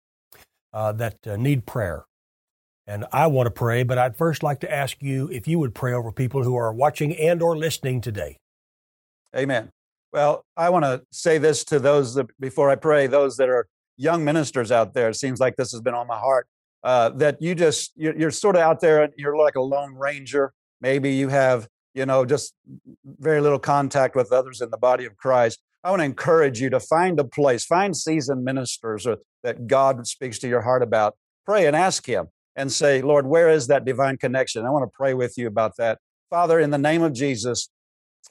uh, 0.75 0.92
that 0.92 1.16
uh, 1.27 1.37
need 1.37 1.64
prayer. 1.64 2.05
And 2.87 3.07
I 3.11 3.29
want 3.29 3.47
to 3.47 3.51
pray, 3.51 3.85
but 3.85 3.97
I'd 3.97 4.16
first 4.16 4.42
like 4.42 4.61
to 4.61 4.71
ask 4.71 5.01
you 5.01 5.31
if 5.31 5.49
you 5.49 5.59
would 5.59 5.75
pray 5.75 5.95
over 5.95 6.12
people 6.12 6.42
who 6.42 6.57
are 6.57 6.73
watching 6.75 7.16
and 7.16 7.40
or 7.40 7.57
listening 7.57 8.03
today. 8.03 8.37
Amen. 9.35 9.71
Well, 10.12 10.45
I 10.57 10.68
want 10.68 10.85
to 10.85 11.03
say 11.11 11.38
this 11.38 11.64
to 11.64 11.79
those 11.79 12.14
that, 12.16 12.27
before 12.38 12.68
I 12.68 12.75
pray, 12.75 13.07
those 13.07 13.38
that 13.38 13.49
are 13.49 13.66
young 13.97 14.25
ministers 14.25 14.71
out 14.71 14.92
there. 14.92 15.09
It 15.09 15.14
seems 15.14 15.40
like 15.40 15.57
this 15.57 15.73
has 15.73 15.81
been 15.81 15.95
on 15.95 16.07
my 16.07 16.18
heart. 16.18 16.47
Uh, 16.85 17.11
that 17.11 17.40
you 17.40 17.55
just 17.55 17.92
you're, 17.95 18.14
you're 18.18 18.31
sort 18.31 18.57
of 18.57 18.62
out 18.62 18.81
there 18.81 19.09
you're 19.16 19.37
like 19.37 19.55
a 19.55 19.61
lone 19.61 19.95
ranger. 19.95 20.53
Maybe 20.81 21.14
you 21.14 21.29
have 21.29 21.68
you 21.95 22.07
know 22.07 22.25
just 22.25 22.55
very 23.05 23.41
little 23.41 23.59
contact 23.59 24.17
with 24.17 24.33
others 24.33 24.61
in 24.61 24.71
the 24.71 24.79
body 24.79 25.05
of 25.05 25.17
Christ. 25.17 25.61
I 25.85 25.91
want 25.91 26.01
to 26.01 26.05
encourage 26.05 26.61
you 26.61 26.71
to 26.71 26.81
find 26.81 27.19
a 27.19 27.25
place, 27.25 27.65
find 27.65 27.97
seasoned 27.97 28.45
ministers 28.45 29.07
or, 29.07 29.19
that 29.43 29.67
God 29.67 30.07
speaks 30.07 30.39
to 30.41 30.49
your 30.49 30.61
heart 30.61 30.83
about. 30.83 31.17
Pray 31.45 31.67
and 31.67 31.75
ask 31.75 32.07
Him 32.07 32.29
and 32.55 32.71
say, 32.71 33.03
Lord, 33.03 33.27
where 33.27 33.49
is 33.49 33.67
that 33.67 33.85
divine 33.85 34.17
connection? 34.17 34.65
I 34.65 34.71
want 34.71 34.85
to 34.85 34.97
pray 34.97 35.15
with 35.15 35.37
you 35.37 35.49
about 35.49 35.77
that. 35.79 35.99
Father, 36.31 36.61
in 36.61 36.71
the 36.71 36.79
name 36.79 37.03
of 37.03 37.13
Jesus, 37.13 37.69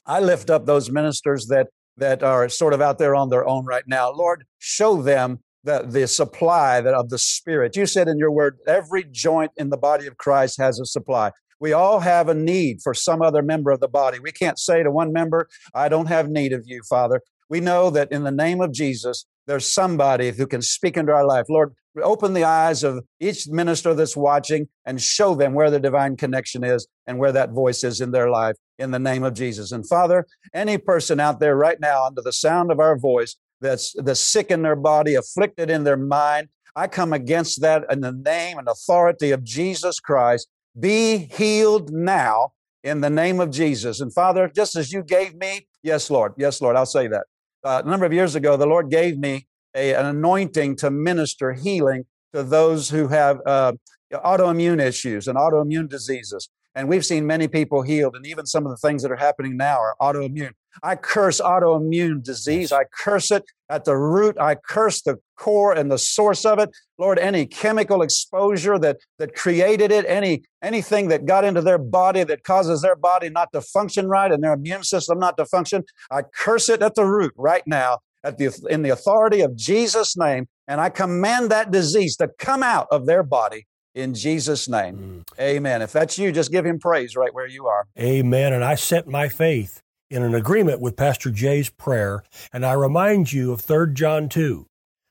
I 0.06 0.20
lift 0.20 0.48
up 0.48 0.64
those 0.66 0.90
ministers 0.90 1.46
that 1.48 1.68
that 1.98 2.22
are 2.22 2.48
sort 2.48 2.72
of 2.72 2.80
out 2.80 2.98
there 2.98 3.14
on 3.14 3.28
their 3.28 3.46
own 3.46 3.66
right 3.66 3.86
now. 3.86 4.10
Lord, 4.10 4.44
show 4.58 5.02
them 5.02 5.40
the, 5.64 5.84
the 5.86 6.08
supply 6.08 6.80
that 6.80 6.94
of 6.94 7.10
the 7.10 7.18
Spirit. 7.18 7.76
You 7.76 7.86
said 7.86 8.08
in 8.08 8.18
your 8.18 8.30
word, 8.30 8.58
every 8.66 9.04
joint 9.10 9.52
in 9.56 9.70
the 9.70 9.76
body 9.76 10.06
of 10.06 10.16
Christ 10.16 10.58
has 10.58 10.80
a 10.80 10.86
supply. 10.86 11.30
We 11.62 11.72
all 11.72 12.00
have 12.00 12.28
a 12.28 12.34
need 12.34 12.82
for 12.82 12.92
some 12.92 13.22
other 13.22 13.40
member 13.40 13.70
of 13.70 13.78
the 13.78 13.86
body. 13.86 14.18
We 14.18 14.32
can't 14.32 14.58
say 14.58 14.82
to 14.82 14.90
one 14.90 15.12
member, 15.12 15.48
I 15.72 15.88
don't 15.88 16.08
have 16.08 16.28
need 16.28 16.52
of 16.52 16.64
you, 16.66 16.82
Father. 16.90 17.22
We 17.48 17.60
know 17.60 17.88
that 17.90 18.10
in 18.10 18.24
the 18.24 18.32
name 18.32 18.60
of 18.60 18.72
Jesus, 18.72 19.26
there's 19.46 19.72
somebody 19.72 20.32
who 20.32 20.48
can 20.48 20.60
speak 20.60 20.96
into 20.96 21.12
our 21.12 21.24
life. 21.24 21.46
Lord, 21.48 21.72
open 22.02 22.34
the 22.34 22.42
eyes 22.42 22.82
of 22.82 23.04
each 23.20 23.46
minister 23.46 23.94
that's 23.94 24.16
watching 24.16 24.66
and 24.86 25.00
show 25.00 25.36
them 25.36 25.54
where 25.54 25.70
the 25.70 25.78
divine 25.78 26.16
connection 26.16 26.64
is 26.64 26.88
and 27.06 27.20
where 27.20 27.30
that 27.30 27.52
voice 27.52 27.84
is 27.84 28.00
in 28.00 28.10
their 28.10 28.28
life 28.28 28.56
in 28.80 28.90
the 28.90 28.98
name 28.98 29.22
of 29.22 29.34
Jesus. 29.34 29.70
And 29.70 29.88
Father, 29.88 30.26
any 30.52 30.78
person 30.78 31.20
out 31.20 31.38
there 31.38 31.54
right 31.54 31.78
now 31.78 32.04
under 32.04 32.22
the 32.22 32.32
sound 32.32 32.72
of 32.72 32.80
our 32.80 32.98
voice 32.98 33.36
that's, 33.60 33.94
that's 34.02 34.18
sick 34.18 34.50
in 34.50 34.62
their 34.62 34.74
body, 34.74 35.14
afflicted 35.14 35.70
in 35.70 35.84
their 35.84 35.96
mind, 35.96 36.48
I 36.74 36.88
come 36.88 37.12
against 37.12 37.60
that 37.60 37.84
in 37.88 38.00
the 38.00 38.10
name 38.10 38.58
and 38.58 38.66
authority 38.66 39.30
of 39.30 39.44
Jesus 39.44 40.00
Christ. 40.00 40.48
Be 40.78 41.18
healed 41.18 41.92
now 41.92 42.52
in 42.82 43.00
the 43.00 43.10
name 43.10 43.40
of 43.40 43.50
Jesus. 43.50 44.00
And 44.00 44.12
Father, 44.12 44.50
just 44.54 44.76
as 44.76 44.92
you 44.92 45.02
gave 45.02 45.34
me, 45.34 45.66
yes, 45.82 46.10
Lord, 46.10 46.32
yes, 46.36 46.60
Lord, 46.60 46.76
I'll 46.76 46.86
say 46.86 47.08
that. 47.08 47.26
Uh, 47.64 47.82
a 47.84 47.88
number 47.88 48.06
of 48.06 48.12
years 48.12 48.34
ago, 48.34 48.56
the 48.56 48.66
Lord 48.66 48.90
gave 48.90 49.18
me 49.18 49.46
a, 49.74 49.94
an 49.94 50.06
anointing 50.06 50.76
to 50.76 50.90
minister 50.90 51.52
healing 51.52 52.04
to 52.32 52.42
those 52.42 52.88
who 52.90 53.08
have 53.08 53.40
uh, 53.46 53.72
autoimmune 54.12 54.80
issues 54.80 55.28
and 55.28 55.38
autoimmune 55.38 55.88
diseases. 55.88 56.48
And 56.74 56.88
we've 56.88 57.04
seen 57.04 57.26
many 57.26 57.48
people 57.48 57.82
healed, 57.82 58.16
and 58.16 58.26
even 58.26 58.46
some 58.46 58.64
of 58.64 58.70
the 58.70 58.76
things 58.76 59.02
that 59.02 59.12
are 59.12 59.16
happening 59.16 59.56
now 59.56 59.78
are 59.78 59.94
autoimmune. 60.00 60.52
I 60.82 60.96
curse 60.96 61.40
autoimmune 61.40 62.22
disease. 62.22 62.72
I 62.72 62.84
curse 62.84 63.30
it 63.30 63.44
at 63.68 63.84
the 63.84 63.96
root. 63.96 64.38
I 64.40 64.54
curse 64.54 65.02
the 65.02 65.18
core 65.36 65.74
and 65.74 65.90
the 65.90 65.98
source 65.98 66.46
of 66.46 66.58
it. 66.58 66.70
Lord, 66.98 67.18
any 67.18 67.44
chemical 67.44 68.00
exposure 68.00 68.78
that, 68.78 68.98
that 69.18 69.34
created 69.34 69.92
it, 69.92 70.06
any 70.08 70.44
anything 70.62 71.08
that 71.08 71.26
got 71.26 71.44
into 71.44 71.60
their 71.60 71.78
body 71.78 72.24
that 72.24 72.44
causes 72.44 72.80
their 72.80 72.96
body 72.96 73.28
not 73.28 73.52
to 73.52 73.60
function 73.60 74.08
right 74.08 74.32
and 74.32 74.42
their 74.42 74.54
immune 74.54 74.84
system 74.84 75.18
not 75.18 75.36
to 75.36 75.44
function, 75.44 75.84
I 76.10 76.22
curse 76.22 76.68
it 76.68 76.80
at 76.80 76.94
the 76.94 77.04
root 77.04 77.34
right 77.36 77.66
now 77.66 77.98
at 78.24 78.38
the, 78.38 78.56
in 78.70 78.82
the 78.82 78.90
authority 78.90 79.40
of 79.40 79.56
Jesus' 79.56 80.16
name. 80.16 80.48
And 80.68 80.80
I 80.80 80.88
command 80.88 81.50
that 81.50 81.70
disease 81.70 82.16
to 82.16 82.28
come 82.38 82.62
out 82.62 82.86
of 82.90 83.06
their 83.06 83.22
body 83.22 83.66
in 83.94 84.14
Jesus' 84.14 84.68
name. 84.68 85.24
Mm. 85.38 85.40
Amen. 85.40 85.82
If 85.82 85.92
that's 85.92 86.18
you, 86.18 86.32
just 86.32 86.50
give 86.50 86.64
him 86.64 86.78
praise 86.78 87.16
right 87.16 87.32
where 87.32 87.46
you 87.46 87.66
are. 87.66 87.86
Amen. 87.98 88.52
And 88.52 88.64
I 88.64 88.74
set 88.74 89.06
my 89.06 89.28
faith 89.28 89.82
in 90.10 90.22
an 90.22 90.34
agreement 90.34 90.80
with 90.80 90.96
Pastor 90.96 91.30
Jay's 91.30 91.70
prayer, 91.70 92.22
and 92.52 92.66
I 92.66 92.74
remind 92.74 93.32
you 93.32 93.52
of 93.52 93.62
3 93.62 93.94
John 93.94 94.28
2, 94.28 94.66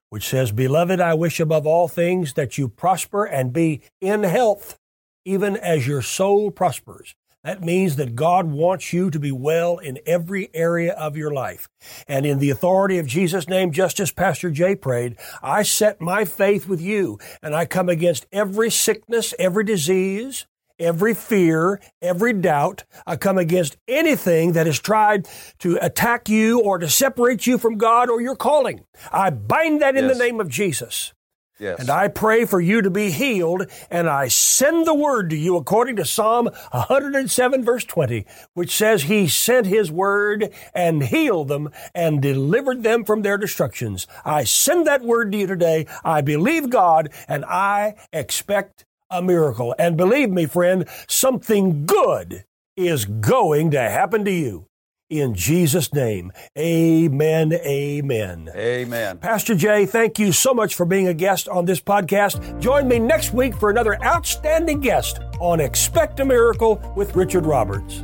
which 0.10 0.28
says, 0.28 0.52
Beloved, 0.52 1.00
I 1.00 1.14
wish 1.16 1.40
above 1.40 1.66
all 1.66 1.88
things 1.88 2.34
that 2.34 2.58
you 2.58 2.68
prosper 2.68 3.26
and 3.26 3.52
be 3.52 3.82
in 4.00 4.24
health, 4.24 4.78
even 5.26 5.58
as 5.58 5.88
your 5.88 6.02
soul 6.02 6.52
prospers. 6.52 7.16
That 7.44 7.64
means 7.64 7.96
that 7.96 8.16
God 8.16 8.52
wants 8.52 8.94
you 8.94 9.10
to 9.10 9.20
be 9.20 9.32
well 9.32 9.80
in 9.80 10.00
every 10.06 10.50
area 10.54 10.94
of 10.94 11.18
your 11.18 11.34
life. 11.34 11.68
And 12.08 12.26
in 12.26 12.38
the 12.38 12.52
authority 12.52 13.00
of 13.00 13.08
Jesus' 13.08 13.48
name, 13.48 13.72
just 13.72 14.00
as 14.00 14.12
Pastor 14.12 14.52
Jay 14.52 14.76
prayed, 14.76 15.18
I 15.42 15.64
set 15.64 16.00
my 16.00 16.24
faith 16.24 16.68
with 16.68 16.80
you 16.80 17.18
and 17.42 17.56
I 17.56 17.66
come 17.66 17.90
against 17.90 18.28
every 18.32 18.70
sickness, 18.70 19.34
every 19.40 19.64
disease, 19.64 20.46
every 20.78 21.16
fear, 21.16 21.80
every 22.00 22.34
doubt. 22.34 22.84
I 23.08 23.16
come 23.16 23.40
against 23.40 23.78
anything 23.88 24.52
that 24.54 24.68
has 24.68 24.80
tried 24.80 25.28
to 25.60 25.78
attack 25.84 26.30
you 26.30 26.60
or 26.60 26.78
to 26.78 26.90
separate 26.90 27.48
you 27.48 27.58
from 27.58 27.78
God 27.78 28.10
or 28.10 28.22
your 28.22 28.36
calling. 28.36 28.86
I 29.12 29.32
bind 29.32 29.82
that 29.82 29.96
in 29.96 30.06
yes. 30.06 30.18
the 30.18 30.24
name 30.24 30.40
of 30.40 30.48
Jesus. 30.48 31.14
Yes. 31.62 31.80
And 31.80 31.92
I 31.92 32.08
pray 32.08 32.46
for 32.46 32.60
you 32.60 32.82
to 32.82 32.90
be 32.90 33.12
healed, 33.12 33.68
and 33.92 34.10
I 34.10 34.30
send 34.30 34.88
the 34.88 34.96
word 34.96 35.30
to 35.30 35.38
you 35.38 35.58
according 35.58 35.98
to 35.98 36.06
Psalm 36.06 36.50
107, 36.72 37.64
verse 37.64 37.86
20, 37.86 38.26
which 38.56 38.76
says, 38.76 39.04
He 39.04 39.28
sent 39.28 39.68
His 39.68 39.92
word 39.92 40.52
and 40.74 41.04
healed 41.04 41.50
them 41.50 41.70
and 41.94 42.20
delivered 42.20 42.82
them 42.82 43.04
from 43.04 43.22
their 43.22 43.38
destructions. 43.38 44.08
I 44.26 44.44
send 44.44 44.88
that 44.88 45.04
word 45.04 45.32
to 45.34 45.38
you 45.38 45.46
today. 45.46 45.86
I 46.04 46.22
believe 46.22 46.72
God, 46.72 47.14
and 47.28 47.46
I 47.46 47.94
expect 48.12 48.84
a 49.12 49.22
miracle. 49.22 49.76
And 49.78 49.96
believe 49.96 50.32
me, 50.32 50.48
friend, 50.48 50.88
something 51.08 51.86
good 51.86 52.44
is 52.76 53.06
going 53.06 53.70
to 53.72 53.82
happen 53.82 54.26
to 54.26 54.32
you 54.32 54.66
in 55.12 55.36
Jesus' 55.36 55.94
name. 55.94 56.32
Amen. 56.58 57.52
Amen. 57.54 58.50
Amen. 58.56 59.18
Pastor 59.18 59.54
Jay, 59.54 59.86
thank 59.86 60.18
you 60.18 60.32
so 60.32 60.54
much 60.54 60.74
for 60.74 60.86
being 60.86 61.08
a 61.08 61.14
guest 61.14 61.50
on 61.50 61.66
this 61.66 61.82
podcast. 61.82 62.60
Join 62.62 62.88
me 62.88 62.98
next 62.98 63.34
week 63.34 63.56
for 63.56 63.70
another 63.70 64.02
outstanding 64.04 64.80
guest 64.80 65.20
on 65.40 65.60
Expect 65.60 66.20
a 66.22 66.26
Miracle 66.26 66.82
with 66.96 67.16
Richard 67.16 67.46
Roberts. 67.46 68.02